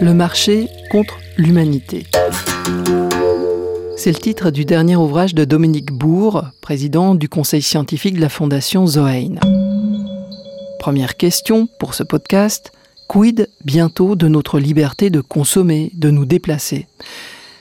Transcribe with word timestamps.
Le 0.00 0.14
marché 0.14 0.68
contre 0.90 1.18
l'humanité. 1.36 2.06
C'est 3.96 4.12
le 4.12 4.18
titre 4.18 4.50
du 4.50 4.64
dernier 4.64 4.94
ouvrage 4.94 5.34
de 5.34 5.44
Dominique 5.44 5.92
Bourg, 5.92 6.44
président 6.60 7.16
du 7.16 7.28
conseil 7.28 7.62
scientifique 7.62 8.14
de 8.14 8.20
la 8.20 8.28
fondation 8.28 8.86
Zoein. 8.86 9.34
Première 10.78 11.16
question 11.16 11.68
pour 11.80 11.94
ce 11.94 12.04
podcast, 12.04 12.70
quid 13.08 13.48
bientôt 13.64 14.14
de 14.14 14.28
notre 14.28 14.60
liberté 14.60 15.10
de 15.10 15.20
consommer, 15.20 15.90
de 15.94 16.10
nous 16.10 16.24
déplacer? 16.24 16.86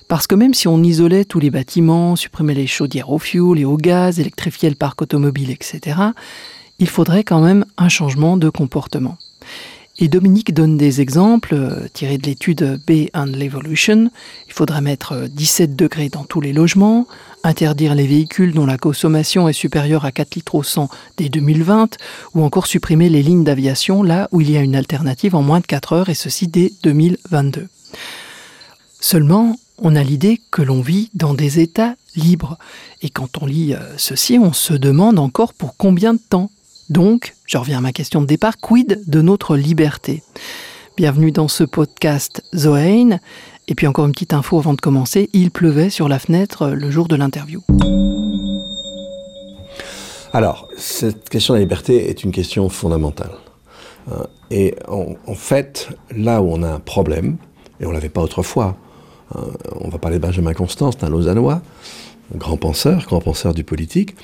Parce 0.08 0.28
que 0.28 0.36
même 0.36 0.54
si 0.54 0.68
on 0.68 0.84
isolait 0.84 1.26
tous 1.26 1.40
les 1.40 1.50
bâtiments, 1.50 2.16
supprimait 2.16 2.54
les 2.54 2.68
chaudières 2.68 3.10
au 3.10 3.18
fioul 3.18 3.60
et 3.60 3.66
au 3.66 3.78
gaz, 3.78 4.20
électrifiait 4.20 4.70
le 4.70 4.76
parc 4.76 5.02
automobile, 5.02 5.50
etc., 5.50 5.98
il 6.80 6.88
faudrait 6.88 7.24
quand 7.24 7.42
même 7.42 7.66
un 7.78 7.90
changement 7.90 8.38
de 8.38 8.50
comportement. 8.50 9.18
Et 10.00 10.10
Dominique 10.10 10.54
donne 10.54 10.78
des 10.78 11.02
exemples 11.02 11.56
euh, 11.56 11.88
tirés 11.92 12.20
de 12.20 12.28
l'étude 12.28 12.80
B 12.86 13.08
and 13.16 13.32
l'Evolution. 13.34 14.12
Il 14.48 14.54
faudrait 14.54 14.82
mettre 14.82 15.28
17 15.28 15.72
euh, 15.72 15.74
degrés 15.74 16.10
dans 16.10 16.24
tous 16.24 16.40
les 16.40 16.54
logements, 16.54 17.08
interdire 17.44 17.96
les 17.96 18.06
véhicules 18.06 18.54
dont 18.54 18.68
la 18.68 18.78
consommation 18.78 19.50
est 19.50 19.54
supérieure 19.54 20.06
à 20.06 20.12
4 20.12 20.36
litres 20.36 20.54
au 20.54 20.62
100 20.62 20.90
dès 21.18 21.30
2020, 21.30 21.98
ou 22.36 22.44
encore 22.44 22.68
supprimer 22.68 23.10
les 23.10 23.24
lignes 23.24 23.44
d'aviation 23.44 24.04
là 24.04 24.28
où 24.32 24.42
il 24.42 24.52
y 24.52 24.58
a 24.58 24.62
une 24.62 24.76
alternative 24.76 25.34
en 25.34 25.42
moins 25.42 25.62
de 25.62 25.66
4 25.66 25.94
heures, 25.94 26.10
et 26.10 26.16
ceci 26.16 26.48
dès 26.48 26.72
2022. 26.84 27.68
Seulement, 29.00 29.56
on 29.80 29.96
a 29.96 30.04
l'idée 30.04 30.42
que 30.52 30.62
l'on 30.62 30.82
vit 30.82 31.10
dans 31.16 31.34
des 31.34 31.60
États 31.60 31.96
libres. 32.16 32.58
Et 33.02 33.10
quand 33.10 33.42
on 33.42 33.48
lit 33.48 33.74
euh, 33.74 33.80
ceci, 33.98 34.38
on 34.40 34.54
se 34.54 34.74
demande 34.74 35.18
encore 35.18 35.54
pour 35.54 35.76
combien 35.76 36.14
de 36.14 36.20
temps 36.20 36.52
donc, 36.90 37.36
je 37.46 37.58
reviens 37.58 37.80
à 37.80 37.82
ma 37.82 37.92
question 37.92 38.22
de 38.22 38.26
départ, 38.26 38.58
quid 38.58 39.02
de 39.08 39.22
notre 39.22 39.58
liberté? 39.58 40.24
Bienvenue 40.96 41.34
dans 41.34 41.50
ce 41.50 41.66
podcast 41.66 42.44
Zoein. 42.56 43.20
Et 43.68 43.76
puis 43.76 43.88
encore 43.88 44.06
une 44.06 44.14
petite 44.14 44.34
info 44.34 44.58
avant 44.58 44.74
de 44.74 44.80
commencer, 44.80 45.30
il 45.34 45.52
pleuvait 45.52 45.90
sur 45.90 46.08
la 46.08 46.18
fenêtre 46.18 46.70
le 46.70 46.90
jour 46.90 47.10
de 47.10 47.18
l'interview. 47.18 47.62
Alors, 50.32 50.70
cette 50.78 51.28
question 51.28 51.56
de 51.56 51.58
la 51.60 51.64
liberté 51.64 52.10
est 52.10 52.24
une 52.24 52.32
question 52.32 52.70
fondamentale. 52.70 53.32
Euh, 54.14 54.24
et 54.50 54.76
en, 54.88 55.36
fait, 55.36 55.90
là 56.16 56.42
où 56.42 56.50
on 56.50 56.64
a 56.64 56.70
un 56.70 56.80
problème, 56.80 57.36
et 57.82 57.86
on 57.86 57.90
ne 57.90 57.96
l'avait 57.96 58.08
pas 58.08 58.22
autrefois, 58.22 58.78
euh, 59.36 59.42
on 59.82 59.90
va 59.90 59.98
parler 59.98 60.20
de 60.20 60.22
Benjamin 60.22 60.54
Constant, 60.54 60.94
c'est 60.94 61.04
un 61.04 61.10
Lausannois, 61.10 61.62
grand 62.34 62.56
penseur, 62.56 63.04
grand 63.06 63.20
penseur 63.20 63.54
du 63.54 63.66
politique, 63.66 64.16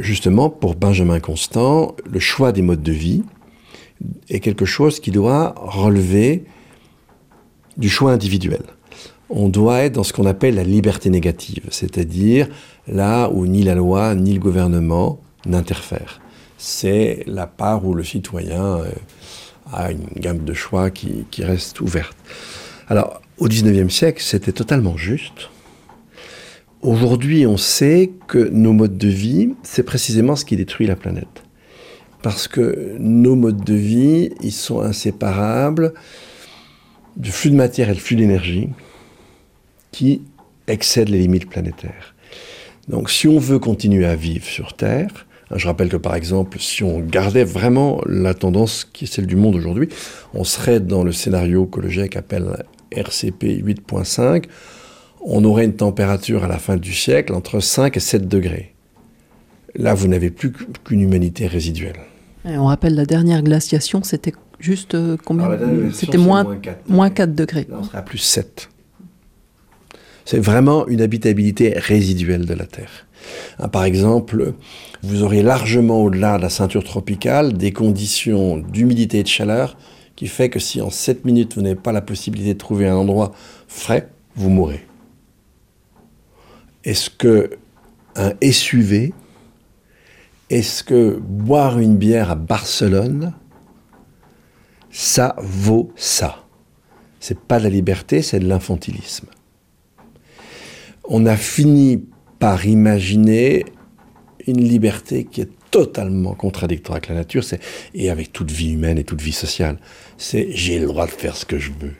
justement, 0.00 0.50
pour 0.50 0.74
Benjamin 0.74 1.20
Constant, 1.20 1.96
le 2.10 2.20
choix 2.20 2.52
des 2.52 2.62
modes 2.62 2.82
de 2.82 2.92
vie 2.92 3.22
est 4.28 4.40
quelque 4.40 4.64
chose 4.64 5.00
qui 5.00 5.10
doit 5.10 5.54
relever 5.56 6.44
du 7.76 7.88
choix 7.88 8.12
individuel. 8.12 8.62
On 9.30 9.48
doit 9.48 9.80
être 9.80 9.94
dans 9.94 10.04
ce 10.04 10.12
qu'on 10.12 10.26
appelle 10.26 10.56
la 10.56 10.64
liberté 10.64 11.08
négative, 11.08 11.64
c'est-à-dire 11.70 12.48
là 12.86 13.30
où 13.30 13.46
ni 13.46 13.62
la 13.62 13.74
loi 13.74 14.14
ni 14.14 14.34
le 14.34 14.40
gouvernement 14.40 15.20
n'interfèrent. 15.46 16.20
C'est 16.58 17.24
la 17.26 17.46
part 17.46 17.86
où 17.86 17.94
le 17.94 18.04
citoyen 18.04 18.78
euh, 18.78 18.90
a 19.72 19.90
une 19.90 20.06
gamme 20.16 20.44
de 20.44 20.52
choix 20.52 20.90
qui, 20.90 21.24
qui 21.30 21.44
reste 21.44 21.80
ouverte. 21.80 22.16
Alors, 22.88 23.20
au 23.38 23.48
XIXe 23.48 23.92
siècle, 23.92 24.22
c'était 24.22 24.52
totalement 24.52 24.96
juste. 24.96 25.48
Aujourd'hui, 26.82 27.46
on 27.46 27.56
sait 27.56 28.10
que 28.26 28.38
nos 28.38 28.72
modes 28.72 28.98
de 28.98 29.06
vie, 29.06 29.50
c'est 29.62 29.84
précisément 29.84 30.34
ce 30.34 30.44
qui 30.44 30.56
détruit 30.56 30.88
la 30.88 30.96
planète. 30.96 31.44
Parce 32.22 32.48
que 32.48 32.96
nos 32.98 33.36
modes 33.36 33.62
de 33.64 33.74
vie, 33.74 34.30
ils 34.42 34.50
sont 34.50 34.80
inséparables 34.80 35.94
du 37.16 37.30
flux 37.30 37.50
de 37.50 37.54
matière 37.54 37.88
et 37.88 37.94
le 37.94 38.00
flux 38.00 38.16
d'énergie 38.16 38.68
qui 39.92 40.22
excèdent 40.66 41.10
les 41.10 41.18
limites 41.18 41.48
planétaires. 41.48 42.16
Donc 42.88 43.10
si 43.10 43.28
on 43.28 43.38
veut 43.38 43.60
continuer 43.60 44.04
à 44.04 44.16
vivre 44.16 44.44
sur 44.44 44.74
Terre, 44.74 45.28
hein, 45.52 45.58
je 45.58 45.68
rappelle 45.68 45.88
que 45.88 45.96
par 45.96 46.16
exemple, 46.16 46.58
si 46.58 46.82
on 46.82 46.98
gardait 46.98 47.44
vraiment 47.44 48.00
la 48.06 48.34
tendance 48.34 48.84
qui 48.92 49.04
est 49.04 49.08
celle 49.08 49.28
du 49.28 49.36
monde 49.36 49.54
aujourd'hui, 49.54 49.88
on 50.34 50.42
serait 50.42 50.80
dans 50.80 51.04
le 51.04 51.12
scénario 51.12 51.66
que 51.66 51.78
le 51.78 51.88
GIEC 51.88 52.16
appelle 52.16 52.64
RCP 52.90 53.62
8.5, 53.62 54.46
on 55.24 55.44
aurait 55.44 55.64
une 55.64 55.76
température 55.76 56.44
à 56.44 56.48
la 56.48 56.58
fin 56.58 56.76
du 56.76 56.92
siècle 56.92 57.34
entre 57.34 57.60
5 57.60 57.96
et 57.96 58.00
7 58.00 58.28
degrés. 58.28 58.74
Là, 59.74 59.94
vous 59.94 60.08
n'avez 60.08 60.30
plus 60.30 60.52
qu'une 60.84 61.00
humanité 61.00 61.46
résiduelle. 61.46 62.00
on 62.44 62.66
rappelle 62.66 62.94
la 62.94 63.06
dernière 63.06 63.42
glaciation, 63.42 64.02
c'était 64.02 64.34
juste 64.58 64.94
euh, 64.94 65.16
combien 65.24 65.50
ah, 65.50 65.56
C'était 65.92 66.18
moins, 66.18 66.46
moins 66.88 67.10
4, 67.10 67.34
degrés. 67.34 67.66
Là, 67.70 67.78
on 67.80 67.84
serait 67.84 67.98
à 67.98 68.02
plus 68.02 68.18
7. 68.18 68.68
C'est 70.24 70.38
vraiment 70.38 70.86
une 70.86 71.00
habitabilité 71.00 71.74
résiduelle 71.76 72.46
de 72.46 72.54
la 72.54 72.66
Terre. 72.66 73.06
Hein, 73.58 73.68
par 73.68 73.84
exemple, 73.84 74.54
vous 75.02 75.22
aurez 75.22 75.42
largement 75.42 76.02
au-delà 76.02 76.36
de 76.36 76.42
la 76.42 76.50
ceinture 76.50 76.84
tropicale 76.84 77.54
des 77.54 77.72
conditions 77.72 78.58
d'humidité 78.58 79.20
et 79.20 79.22
de 79.22 79.28
chaleur 79.28 79.76
qui 80.14 80.26
fait 80.28 80.50
que 80.50 80.60
si 80.60 80.80
en 80.80 80.90
7 80.90 81.24
minutes 81.24 81.54
vous 81.54 81.62
n'avez 81.62 81.74
pas 81.74 81.92
la 81.92 82.02
possibilité 82.02 82.54
de 82.54 82.58
trouver 82.58 82.86
un 82.86 82.94
endroit 82.94 83.32
frais, 83.66 84.08
vous 84.36 84.50
mourrez. 84.50 84.84
Est-ce 86.84 87.10
que 87.10 87.58
un 88.16 88.32
SUV, 88.42 89.14
est-ce 90.50 90.84
que 90.84 91.18
boire 91.18 91.78
une 91.78 91.96
bière 91.96 92.30
à 92.30 92.34
Barcelone, 92.34 93.32
ça 94.90 95.34
vaut 95.38 95.92
ça 95.96 96.44
C'est 97.20 97.38
pas 97.38 97.58
de 97.58 97.64
la 97.64 97.70
liberté, 97.70 98.20
c'est 98.20 98.40
de 98.40 98.46
l'infantilisme. 98.46 99.28
On 101.04 101.24
a 101.26 101.36
fini 101.36 102.04
par 102.38 102.66
imaginer 102.66 103.64
une 104.46 104.60
liberté 104.60 105.24
qui 105.24 105.40
est 105.40 105.50
totalement 105.70 106.34
contradictoire 106.34 106.96
avec 106.96 107.08
la 107.08 107.14
nature, 107.14 107.42
et 107.94 108.10
avec 108.10 108.32
toute 108.32 108.50
vie 108.50 108.72
humaine 108.72 108.98
et 108.98 109.04
toute 109.04 109.22
vie 109.22 109.32
sociale. 109.32 109.78
C'est 110.18 110.48
j'ai 110.52 110.78
le 110.78 110.86
droit 110.86 111.06
de 111.06 111.12
faire 111.12 111.36
ce 111.36 111.46
que 111.46 111.58
je 111.58 111.72
veux. 111.80 111.94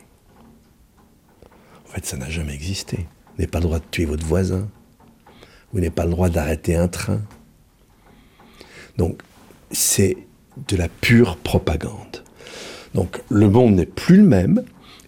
En 1.86 1.94
fait, 1.94 2.04
ça 2.04 2.16
n'a 2.16 2.28
jamais 2.28 2.54
existé. 2.54 3.06
Vous 3.32 3.42
n'avez 3.42 3.50
pas 3.50 3.58
le 3.58 3.64
droit 3.64 3.78
de 3.78 3.84
tuer 3.90 4.04
votre 4.04 4.26
voisin. 4.26 4.68
Vous 5.72 5.80
n'avez 5.80 5.90
pas 5.90 6.04
le 6.04 6.10
droit 6.10 6.28
d'arrêter 6.28 6.76
un 6.76 6.88
train. 6.88 7.20
Donc, 8.98 9.22
c'est 9.70 10.18
de 10.68 10.76
la 10.76 10.88
pure 10.88 11.36
propagande. 11.38 12.22
Donc, 12.94 13.22
le 13.30 13.48
monde 13.48 13.74
n'est 13.74 13.86
plus 13.86 14.18
le 14.18 14.24
même 14.24 14.62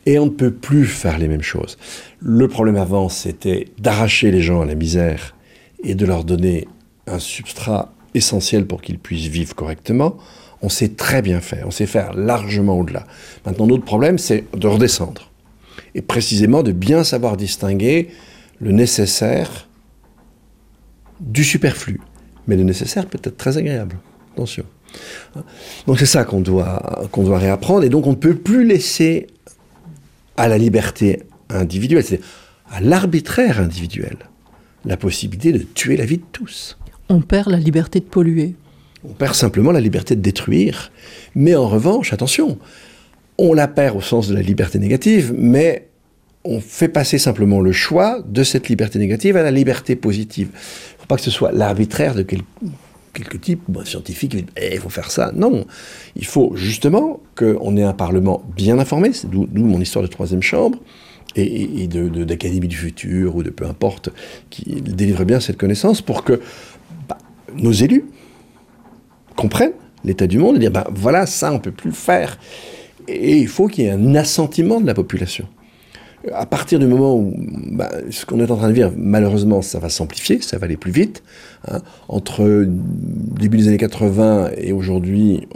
et 0.07 0.19
on 0.19 0.27
ne 0.27 0.31
peut 0.31 0.53
plus 0.53 0.87
faire 0.87 1.19
les 1.19 1.29
mêmes 1.29 1.43
choses. 1.43 1.77
Le 2.21 2.49
problème 2.49 2.77
avant, 2.77 3.09
c'était 3.09 3.69
d'arracher 3.79 4.31
les 4.31 4.41
gens 4.41 4.63
à 4.63 4.65
la 4.65 4.75
misère 4.75 5.35
et 5.83 5.95
de 5.95 6.07
leur 6.07 6.25
donner 6.25 6.67
un 7.07 7.19
substrat 7.19 7.93
essentiel 8.15 8.67
pour 8.67 8.81
qu'ils 8.81 8.99
puissent 8.99 9.27
vivre 9.27 9.55
correctement. 9.55 10.17
On 10.63 10.71
sait 10.71 10.89
très 10.89 11.21
bien 11.21 11.41
faire, 11.41 11.65
on 11.67 11.71
sait 11.71 11.87
faire 11.87 12.15
largement 12.15 12.79
au-delà. 12.79 13.07
Maintenant, 13.45 13.67
notre 13.67 13.85
problème, 13.85 14.17
c'est 14.17 14.45
de 14.57 14.67
redescendre. 14.67 15.31
Et 15.95 16.03
précisément 16.03 16.63
de 16.63 16.73
bien 16.73 17.05
savoir 17.05 17.37
distinguer 17.37 18.09
le 18.61 18.73
nécessaire 18.73 19.69
du 21.21 21.45
superflu. 21.45 22.01
Mais 22.47 22.57
le 22.57 22.65
nécessaire 22.65 23.07
peut 23.07 23.21
être 23.23 23.37
très 23.37 23.57
agréable. 23.59 23.99
Attention. 24.35 24.65
Donc 25.87 25.99
c'est 25.99 26.07
ça 26.07 26.25
qu'on 26.25 26.41
doit, 26.41 27.09
qu'on 27.11 27.25
doit 27.25 27.39
réapprendre. 27.39 27.85
Et 27.85 27.89
donc 27.89 28.07
on 28.07 28.11
ne 28.11 28.17
peut 28.17 28.37
plus 28.37 28.65
laisser 28.67 29.27
à 30.37 30.49
la 30.49 30.59
liberté 30.59 31.23
individuelle, 31.51 32.05
c'est 32.05 32.21
à 32.71 32.81
l'arbitraire 32.81 33.61
individuel, 33.61 34.17
la 34.85 34.97
possibilité 34.97 35.53
de 35.53 35.59
tuer 35.59 35.97
la 35.97 36.05
vie 36.05 36.19
de 36.19 36.25
tous. 36.33 36.79
On 37.09 37.21
perd 37.21 37.51
la 37.51 37.59
liberté 37.59 38.01
de 38.01 38.05
polluer. 38.05 38.55
On 39.05 39.13
perd 39.13 39.35
simplement 39.35 39.71
la 39.71 39.81
liberté 39.81 40.17
de 40.17 40.23
détruire. 40.23 40.91
Mais 41.35 41.55
en 41.55 41.69
revanche, 41.69 42.13
attention, 42.13 42.59
on 43.39 43.53
la 43.53 43.69
perd 43.69 43.97
au 43.97 44.01
sens 44.01 44.29
de 44.29 44.35
la 44.35 44.43
liberté 44.43 44.79
négative, 44.79 45.35
mais 45.37 45.89
on 46.45 46.61
fait 46.61 46.89
passer 46.89 47.19
simplement 47.19 47.61
le 47.61 47.73
choix 47.73 48.21
de 48.27 48.43
cette 48.43 48.69
liberté 48.69 48.99
négative 48.99 49.37
à 49.37 49.43
la 49.43 49.51
liberté 49.51 49.97
positive. 49.97 50.49
Il 50.53 50.95
ne 50.95 51.01
faut 51.01 51.07
pas 51.07 51.17
que 51.17 51.23
ce 51.23 51.31
soit 51.31 51.53
l'arbitraire 51.53 52.15
de 52.15 52.23
quelque 52.23 53.37
type, 53.39 53.63
scientifique, 53.85 54.33
qui 54.33 54.47
eh, 54.57 54.75
il 54.75 54.81
faut 54.81 54.91
faire 54.91 55.11
ça. 55.11 55.33
Non, 55.35 55.65
il 56.17 56.27
faut 56.27 56.55
justement 56.55 57.21
qu'on 57.35 57.77
ait 57.77 57.83
un 57.83 57.95
Parlement 57.95 58.43
bien 58.55 58.79
informé, 58.79 59.13
d'où 59.25 59.49
mon 59.65 59.81
histoire 59.81 60.03
de 60.03 60.09
troisième 60.09 60.43
chambre, 60.43 60.79
et, 61.37 61.89
d'Académie 61.89 62.69
du 62.69 62.77
futur, 62.77 63.37
ou 63.37 63.43
de 63.43 63.51
peu 63.51 63.67
importe, 63.67 64.11
qui 64.51 64.83
délivre 64.83 65.25
bien 65.25 65.41
cette 65.41 65.57
connaissance 65.57 66.03
pour 66.03 66.25
que 66.25 66.41
bah, 67.09 67.19
nos 67.57 67.73
élus 67.73 68.05
comprennent 69.35 69.73
l'état 70.05 70.27
du 70.27 70.39
monde 70.39 70.57
et 70.57 70.59
dire, 70.59 70.71
bah, 70.71 70.87
voilà, 70.91 71.27
ça, 71.27 71.51
on 71.51 71.55
ne 71.55 71.61
peut 71.61 71.73
plus 71.73 71.91
le 71.91 71.97
faire. 71.97 72.39
Et 73.09 73.39
il 73.39 73.49
faut 73.49 73.67
qu'il 73.67 73.85
y 73.85 73.87
ait 73.87 73.93
un 73.93 74.15
assentiment 74.15 74.81
de 74.81 74.87
la 74.87 74.95
population 74.95 75.47
à 76.33 76.47
partir 76.47 76.79
du 76.79 76.87
moment 76.87 77.17
où 77.17 77.33
bah, 77.73 77.91
ce 78.11 78.25
qu'on 78.25 78.41
est 78.41 78.51
en 78.51 78.57
train 78.57 78.69
de 78.69 78.75
vivre, 78.75 78.93
malheureusement, 78.97 79.63
ça 79.63 79.79
va 79.79 79.89
s'amplifier, 79.89 80.41
ça 80.41 80.59
va 80.59 80.65
aller 80.65 80.77
plus 80.77 80.93
vite. 80.93 81.23
Hein. 81.69 81.81
Entre 82.09 82.65
début 82.67 83.59
des 83.59 83.69
années 83.69 83.77
80 83.77 84.51
et 84.57 84.73
aujourd'hui, 84.73 85.47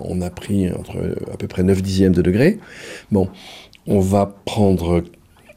on, 0.00 0.20
a 0.20 0.30
pris 0.30 0.70
entre 0.72 0.96
à 1.32 1.36
peu 1.36 1.46
près 1.46 1.62
9 1.62 1.82
dixièmes 1.82 2.12
de 2.12 2.22
degré. 2.22 2.58
Bon, 3.10 3.28
on 3.86 4.00
va 4.00 4.34
prendre 4.44 5.02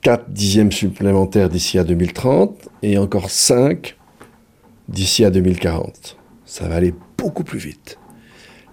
4 0.02 0.30
dixièmes 0.30 0.72
supplémentaires 0.72 1.50
d'ici 1.50 1.80
à 1.80 1.84
2030 1.84 2.70
et 2.84 2.98
encore 2.98 3.30
5 3.30 3.96
d'ici 4.90 5.24
à 5.24 5.30
2040. 5.30 6.18
Ça 6.46 6.68
va 6.68 6.76
aller 6.76 6.94
beaucoup 7.18 7.44
plus 7.44 7.60
vite. 7.60 8.00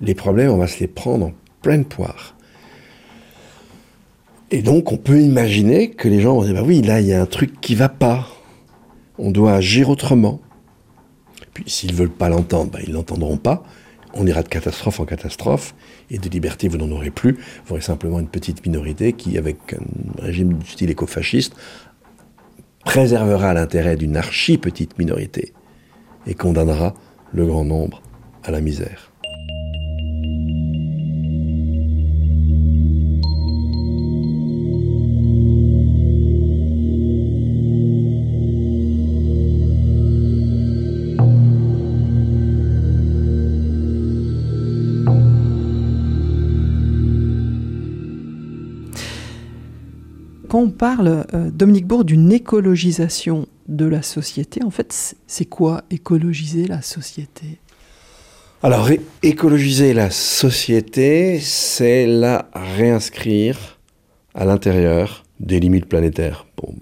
Les 0.01 0.15
problèmes, 0.15 0.51
on 0.51 0.57
va 0.57 0.67
se 0.67 0.81
les 0.81 0.89
prendre 0.89 1.27
en 1.27 1.33
pleine 1.63 1.85
poire. 1.85 2.35
Et 4.51 4.63
donc, 4.63 4.93
on 4.93 4.97
peut 4.97 5.21
imaginer 5.21 5.91
que 5.91 6.09
les 6.09 6.21
gens 6.21 6.35
vont 6.35 6.45
dire, 6.45 6.55
bah 6.55 6.63
oui, 6.65 6.83
là, 6.83 7.01
il 7.01 7.07
y 7.07 7.13
a 7.13 7.21
un 7.21 7.27
truc 7.27 7.61
qui 7.61 7.75
va 7.75 7.89
pas. 7.89 8.29
On 9.19 9.31
doit 9.31 9.55
agir 9.55 9.89
autrement. 9.89 10.41
Puis, 11.55 11.65
s'ils 11.67 11.95
veulent 11.95 12.11
pas 12.11 12.29
l'entendre, 12.29 12.71
bah, 12.73 12.79
ils 12.87 12.93
l'entendront 12.93 13.37
pas. 13.37 13.63
On 14.13 14.27
ira 14.27 14.43
de 14.43 14.49
catastrophe 14.49 15.01
en 15.01 15.05
catastrophe. 15.05 15.75
Et 16.11 16.19
de 16.19 16.29
liberté, 16.29 16.69
vous 16.69 16.77
n'en 16.77 16.91
aurez 16.91 17.11
plus. 17.11 17.39
Vous 17.67 17.73
aurez 17.73 17.81
simplement 17.81 18.21
une 18.21 18.29
petite 18.29 18.65
minorité 18.67 19.13
qui, 19.15 19.39
avec 19.39 19.57
un 19.75 20.23
régime 20.23 20.55
du 20.55 20.67
style 20.67 20.91
écofasciste, 20.91 21.55
préservera 22.85 23.55
l'intérêt 23.55 23.97
d'une 23.97 24.17
archi-petite 24.17 24.99
minorité 24.99 25.55
et 26.27 26.35
condamnera 26.35 26.95
le 27.33 27.47
grand 27.47 27.65
nombre 27.65 28.03
à 28.45 28.51
la 28.51 28.61
misère. 28.61 29.14
Quand 50.55 50.61
on 50.61 50.71
parle, 50.71 51.27
euh, 51.35 51.51
Dominique 51.51 51.89
Bourg, 51.89 52.05
d'une 52.05 52.31
écologisation 52.31 53.49
de 53.67 53.87
la 53.87 54.03
société, 54.03 54.63
en 54.63 54.71
fait, 54.71 55.17
c'est 55.27 55.47
quoi 55.47 55.83
écologiser 55.91 56.69
la 56.69 56.81
société? 56.81 57.59
Alors, 58.63 58.89
écologiser 59.25 59.95
la 59.95 60.11
société, 60.11 61.41
c'est 61.41 62.07
la 62.07 62.49
réinscrire 62.55 63.81
à 64.33 64.45
l'intérieur 64.45 65.25
des 65.41 65.59
limites 65.59 65.87
planétaires. 65.87 66.47
Bon, 66.57 66.73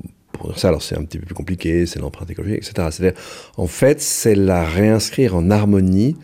ça, 0.54 0.68
alors 0.68 0.82
c'est 0.82 0.98
un 0.98 1.04
petit 1.04 1.16
peu 1.16 1.24
plus 1.24 1.34
compliqué, 1.34 1.86
c'est 1.86 1.98
l'empreinte 1.98 2.30
écologique, 2.30 2.58
etc. 2.58 3.14
En 3.56 3.68
fait, 3.68 4.02
c'est 4.02 4.34
la 4.34 4.64
réinscrire 4.64 5.34
en 5.34 5.50
harmonie 5.50 6.14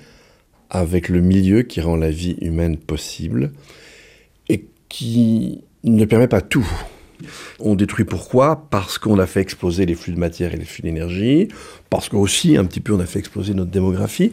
avec 0.69 1.09
le 1.09 1.23
milieu 1.23 1.63
qui 1.63 1.81
rend 1.81 1.97
la 1.97 2.11
vie 2.11 2.37
humaine 2.43 2.77
possible 2.77 3.53
et 4.51 4.67
qui 4.91 5.65
ne 5.83 6.05
permet 6.05 6.29
pas 6.29 6.43
tout. 6.43 6.69
On 7.61 7.75
détruit 7.75 8.05
pourquoi? 8.05 8.69
Parce 8.71 8.99
qu'on 8.99 9.19
a 9.19 9.27
fait 9.27 9.41
exploser 9.41 9.87
les 9.87 9.95
flux 9.95 10.13
de 10.13 10.19
matière 10.19 10.55
et 10.55 10.57
les 10.57 10.65
flux 10.65 10.83
d'énergie, 10.83 11.49
parce 11.91 12.09
qu'aussi, 12.09 12.57
un 12.57 12.65
petit 12.65 12.81
peu, 12.81 12.93
on 12.93 13.01
a 13.01 13.07
fait 13.07 13.19
exploser 13.19 13.55
notre 13.55 13.71
démographie. 13.71 14.33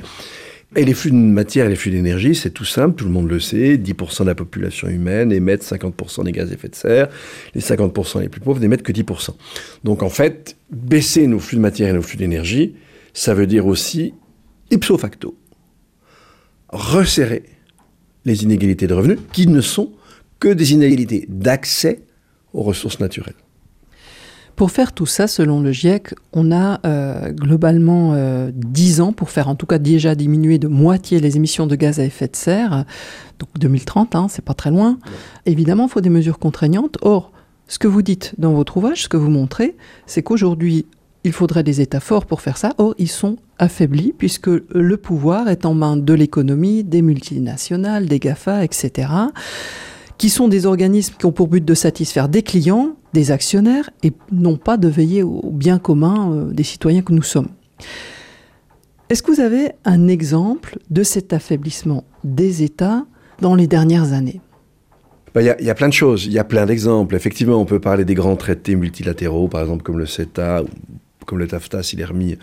Et 0.76 0.84
les 0.84 0.94
flux 0.94 1.12
de 1.12 1.16
matière 1.16 1.68
et 1.68 1.70
les 1.70 1.76
flux 1.76 1.92
d'énergie, 1.92 2.36
c'est 2.36 2.50
tout 2.50 2.66
simple, 2.66 2.96
tout 2.96 3.06
le 3.06 3.12
monde 3.12 3.30
le 3.30 3.40
sait, 3.40 3.78
10% 3.78 4.24
de 4.24 4.28
la 4.28 4.36
population 4.36 4.90
humaine 4.90 5.32
émettent 5.32 5.64
50% 5.64 6.26
des 6.26 6.34
gaz 6.34 6.50
à 6.52 6.54
effet 6.54 6.68
de 6.68 6.76
serre, 6.76 7.08
les 7.54 7.62
50% 7.62 8.20
les 8.20 8.28
plus 8.28 8.42
pauvres 8.42 8.60
n'émettent 8.60 8.84
que 8.84 8.92
10%. 8.92 9.30
Donc 9.86 10.04
en 10.04 10.10
fait, 10.10 10.58
baisser 10.72 11.28
nos 11.28 11.40
flux 11.40 11.56
de 11.56 11.62
matière 11.62 11.90
et 11.90 11.94
nos 11.94 12.02
flux 12.02 12.18
d'énergie, 12.18 12.76
ça 13.14 13.34
veut 13.34 13.48
dire 13.48 13.68
aussi, 13.68 14.14
ipso 14.70 14.98
facto, 14.98 15.38
resserrer 16.68 17.44
les 18.26 18.44
inégalités 18.44 18.88
de 18.88 18.94
revenus, 18.94 19.20
qui 19.32 19.48
ne 19.48 19.62
sont 19.62 19.94
que 20.40 20.50
des 20.50 20.74
inégalités 20.74 21.26
d'accès 21.30 22.02
aux 22.56 22.64
ressources 22.64 23.00
naturelles. 23.00 23.36
Pour 24.56 24.72
faire 24.72 24.94
tout 24.94 25.06
ça, 25.06 25.28
selon 25.28 25.60
le 25.60 25.74
GIEC, 25.74 26.16
on 26.32 26.54
a 26.54 26.80
euh, 26.86 27.32
globalement 27.32 28.14
euh, 28.14 28.52
10 28.54 29.02
ans 29.02 29.12
pour 29.12 29.30
faire 29.30 29.50
en 29.50 29.56
tout 29.56 29.66
cas 29.66 29.80
déjà 29.80 30.16
diminuer 30.16 30.60
de 30.60 30.70
moitié 30.70 31.20
les 31.20 31.36
émissions 31.36 31.68
de 31.68 31.76
gaz 31.76 32.00
à 32.00 32.06
effet 32.06 32.30
de 32.30 32.38
serre. 32.38 32.86
Donc 33.38 33.50
2030, 33.60 34.16
hein, 34.16 34.28
c'est 34.30 34.46
pas 34.46 34.54
très 34.54 34.72
loin. 34.72 34.98
Évidemment, 35.46 35.88
il 35.88 35.90
faut 35.90 36.00
des 36.00 36.10
mesures 36.10 36.40
contraignantes. 36.40 36.98
Or, 37.02 37.34
ce 37.68 37.80
que 37.80 37.90
vous 37.90 38.02
dites 38.02 38.34
dans 38.38 38.54
votre 38.54 38.78
ouvrage, 38.78 39.04
ce 39.04 39.10
que 39.10 39.18
vous 39.18 39.30
montrez, 39.30 39.76
c'est 40.06 40.24
qu'aujourd'hui, 40.24 40.86
il 41.26 41.34
faudrait 41.34 41.64
des 41.64 41.82
États 41.82 42.00
forts 42.00 42.26
pour 42.26 42.40
faire 42.40 42.56
ça. 42.56 42.72
Or, 42.78 42.96
ils 42.98 43.10
sont 43.10 43.36
affaiblis 43.60 44.14
puisque 44.18 44.48
le 44.48 44.96
pouvoir 44.96 45.50
est 45.50 45.66
en 45.66 45.74
main 45.74 45.98
de 45.98 46.14
l'économie, 46.14 46.86
des 46.86 47.02
multinationales, 47.02 48.06
des 48.06 48.20
GAFA, 48.20 48.64
etc 48.64 49.08
qui 50.18 50.30
sont 50.30 50.48
des 50.48 50.66
organismes 50.66 51.16
qui 51.18 51.26
ont 51.26 51.32
pour 51.32 51.48
but 51.48 51.64
de 51.64 51.74
satisfaire 51.74 52.30
des 52.30 52.42
clients, 52.42 52.96
des 53.14 53.32
actionnaires, 53.32 53.90
et 54.04 54.14
non 54.32 54.58
pas 54.58 54.78
de 54.78 54.88
veiller 54.88 55.24
au 55.24 55.52
bien 55.52 55.78
commun 55.78 56.32
euh, 56.32 56.52
des 56.52 56.64
citoyens 56.64 57.02
que 57.02 57.14
nous 57.14 57.24
sommes. 57.24 57.50
Est-ce 59.10 59.22
que 59.22 59.32
vous 59.32 59.42
avez 59.42 59.72
un 59.84 60.08
exemple 60.08 60.80
de 60.90 61.04
cet 61.04 61.34
affaiblissement 61.34 62.06
des 62.24 62.64
États 62.64 63.06
dans 63.40 63.54
les 63.54 63.68
dernières 63.68 64.14
années? 64.14 64.42
Bah, 65.34 65.42
il 65.42 65.66
y, 65.66 65.70
a 65.70 65.76
plein 65.76 65.90
de 65.90 65.94
choses, 65.94 66.26
il 66.26 66.32
y 66.32 66.40
a 66.40 66.46
plein 66.46 66.66
d'exemples. 66.66 67.14
Effectivement, 67.14 67.58
on 67.58 67.66
peut 67.66 67.82
parler 67.82 68.06
des 68.06 68.14
grands 68.14 68.38
traités 68.38 68.76
multilatéraux, 68.76 69.50
par 69.50 69.62
exemple 69.62 69.84
comme 69.84 70.00
le 70.00 70.06
CETA 70.06 70.64
ou 70.64 70.68
comme 71.26 71.40
le 71.40 71.48
TAFTA 71.48 71.84
s'il 71.84 72.00
est 72.00 72.06
remis 72.06 72.38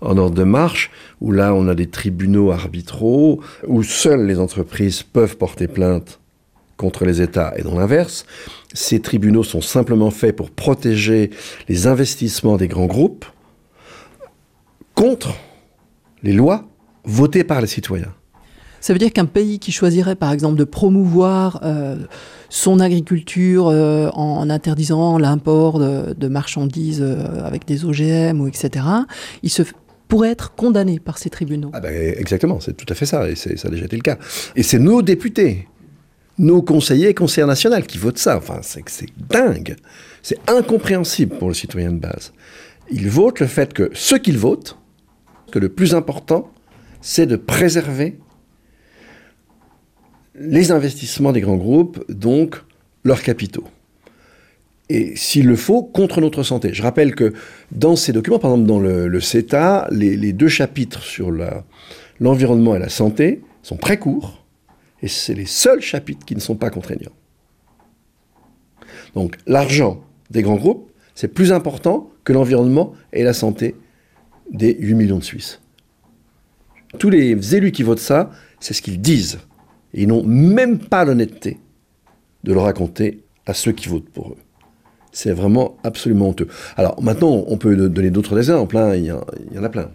en 0.00 0.16
ordre 0.16 0.36
de 0.36 0.44
marche, 0.44 0.92
où 1.20 1.32
là 1.32 1.54
on 1.54 1.66
a 1.66 1.74
des 1.74 1.88
tribunaux 1.88 2.52
arbitraux, 2.52 3.40
où 3.66 3.82
seules 3.82 4.26
les 4.26 4.38
entreprises 4.38 5.02
peuvent 5.02 5.36
porter 5.36 5.66
plainte 5.66 6.20
contre 6.76 7.04
les 7.04 7.22
États 7.22 7.52
et 7.56 7.62
dans 7.62 7.78
l'inverse. 7.78 8.26
Ces 8.74 9.00
tribunaux 9.00 9.42
sont 9.42 9.60
simplement 9.60 10.10
faits 10.10 10.36
pour 10.36 10.50
protéger 10.50 11.30
les 11.68 11.86
investissements 11.86 12.56
des 12.56 12.68
grands 12.68 12.86
groupes 12.86 13.24
contre 14.94 15.34
les 16.22 16.32
lois 16.32 16.64
votées 17.04 17.44
par 17.44 17.60
les 17.60 17.66
citoyens. 17.66 18.12
Ça 18.80 18.92
veut 18.92 18.98
dire 18.98 19.12
qu'un 19.12 19.26
pays 19.26 19.58
qui 19.58 19.72
choisirait 19.72 20.14
par 20.14 20.32
exemple 20.32 20.56
de 20.56 20.64
promouvoir 20.64 21.60
euh, 21.64 21.96
son 22.50 22.78
agriculture 22.78 23.68
euh, 23.68 24.08
en, 24.10 24.48
interdisant 24.48 25.18
l'import 25.18 25.78
de, 25.78 26.28
marchandises 26.28 27.02
euh, 27.02 27.44
avec 27.44 27.66
des 27.66 27.84
OGM 27.84 28.40
ou 28.40 28.46
etc., 28.46 28.84
il 29.42 29.50
se 29.50 29.62
pourrait 30.08 30.30
être 30.30 30.54
condamné 30.54 31.00
par 31.00 31.18
ces 31.18 31.30
tribunaux. 31.30 31.70
Ah 31.72 31.80
ben, 31.80 32.14
exactement, 32.16 32.60
c'est 32.60 32.76
tout 32.76 32.86
à 32.88 32.94
fait 32.94 33.06
ça, 33.06 33.28
et 33.28 33.34
ça 33.34 33.50
a 33.66 33.70
déjà 33.70 33.86
été 33.86 33.96
le 33.96 34.02
cas. 34.02 34.18
Et 34.54 34.62
c'est 34.62 34.78
nos 34.78 35.02
députés 35.02 35.66
nos 36.38 36.62
conseillers 36.62 37.08
et 37.08 37.14
conseillers 37.14 37.46
nationaux 37.46 37.80
qui 37.82 37.98
votent 37.98 38.18
ça. 38.18 38.36
Enfin, 38.36 38.60
c'est 38.62 38.84
dingue. 39.30 39.76
C'est 40.22 40.38
incompréhensible 40.48 41.36
pour 41.38 41.48
le 41.48 41.54
citoyen 41.54 41.92
de 41.92 41.98
base. 41.98 42.32
Ils 42.90 43.08
votent 43.08 43.40
le 43.40 43.46
fait 43.46 43.72
que 43.72 43.90
ce 43.94 44.16
qu'ils 44.16 44.38
votent, 44.38 44.78
que 45.50 45.58
le 45.58 45.68
plus 45.68 45.94
important, 45.94 46.50
c'est 47.00 47.26
de 47.26 47.36
préserver 47.36 48.18
les 50.38 50.70
investissements 50.70 51.32
des 51.32 51.40
grands 51.40 51.56
groupes, 51.56 52.04
donc 52.10 52.56
leurs 53.04 53.22
capitaux. 53.22 53.64
Et 54.88 55.16
s'il 55.16 55.46
le 55.46 55.56
faut, 55.56 55.82
contre 55.82 56.20
notre 56.20 56.42
santé. 56.42 56.72
Je 56.72 56.82
rappelle 56.82 57.14
que 57.14 57.32
dans 57.72 57.96
ces 57.96 58.12
documents, 58.12 58.38
par 58.38 58.52
exemple 58.52 58.68
dans 58.68 58.78
le, 58.78 59.20
CETA, 59.20 59.88
les, 59.90 60.16
les, 60.16 60.32
deux 60.32 60.48
chapitres 60.48 61.02
sur 61.02 61.32
l'environnement 62.20 62.76
et 62.76 62.78
la 62.78 62.88
santé 62.88 63.42
sont 63.62 63.76
très 63.76 63.98
courts 63.98 64.45
et 65.02 65.08
c'est 65.08 65.34
les 65.34 65.46
seuls 65.46 65.80
chapitres 65.80 66.24
qui 66.24 66.34
ne 66.34 66.40
sont 66.40 66.56
pas 66.56 66.70
contraignants. 66.70 67.12
Donc 69.14 69.36
l'argent 69.46 70.02
des 70.30 70.42
grands 70.42 70.56
groupes, 70.56 70.90
c'est 71.14 71.28
plus 71.28 71.52
important 71.52 72.10
que 72.24 72.32
l'environnement 72.32 72.92
et 73.12 73.22
la 73.22 73.32
santé 73.32 73.74
des 74.50 74.76
8 74.78 74.94
millions 74.94 75.18
de 75.18 75.24
Suisses. 75.24 75.60
Tous 76.98 77.10
les 77.10 77.54
élus 77.54 77.72
qui 77.72 77.82
votent 77.82 77.98
ça, 77.98 78.30
c'est 78.60 78.74
ce 78.74 78.82
qu'ils 78.82 79.00
disent. 79.00 79.38
Ils 79.94 80.08
n'ont 80.08 80.24
même 80.24 80.78
pas 80.78 81.04
l'honnêteté 81.04 81.58
de 82.44 82.52
le 82.52 82.60
raconter 82.60 83.24
à 83.46 83.54
ceux 83.54 83.72
qui 83.72 83.88
votent 83.88 84.10
pour 84.10 84.30
eux. 84.30 84.36
C'est 85.12 85.32
vraiment 85.32 85.78
absolument 85.82 86.28
honteux. 86.28 86.48
Alors 86.76 87.02
maintenant, 87.02 87.44
on 87.46 87.56
peut 87.56 87.74
donner 87.88 88.10
d'autres 88.10 88.36
exemples, 88.38 88.76
hein. 88.76 88.94
il 88.94 89.06
y 89.06 89.58
en 89.58 89.64
a 89.64 89.68
plein. 89.68 89.90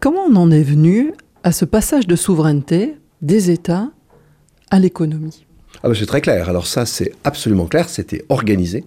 Comment 0.00 0.24
on 0.28 0.34
en 0.36 0.50
est 0.50 0.62
venu 0.62 1.12
à 1.44 1.52
ce 1.52 1.64
passage 1.64 2.06
de 2.06 2.16
souveraineté 2.16 2.96
des 3.24 3.50
États 3.50 3.90
à 4.70 4.78
l'économie 4.78 5.46
ah 5.82 5.88
ben, 5.88 5.94
C'est 5.94 6.06
très 6.06 6.20
clair. 6.20 6.48
Alors 6.48 6.66
ça, 6.66 6.86
c'est 6.86 7.12
absolument 7.24 7.66
clair. 7.66 7.88
C'était 7.88 8.24
organisé 8.28 8.84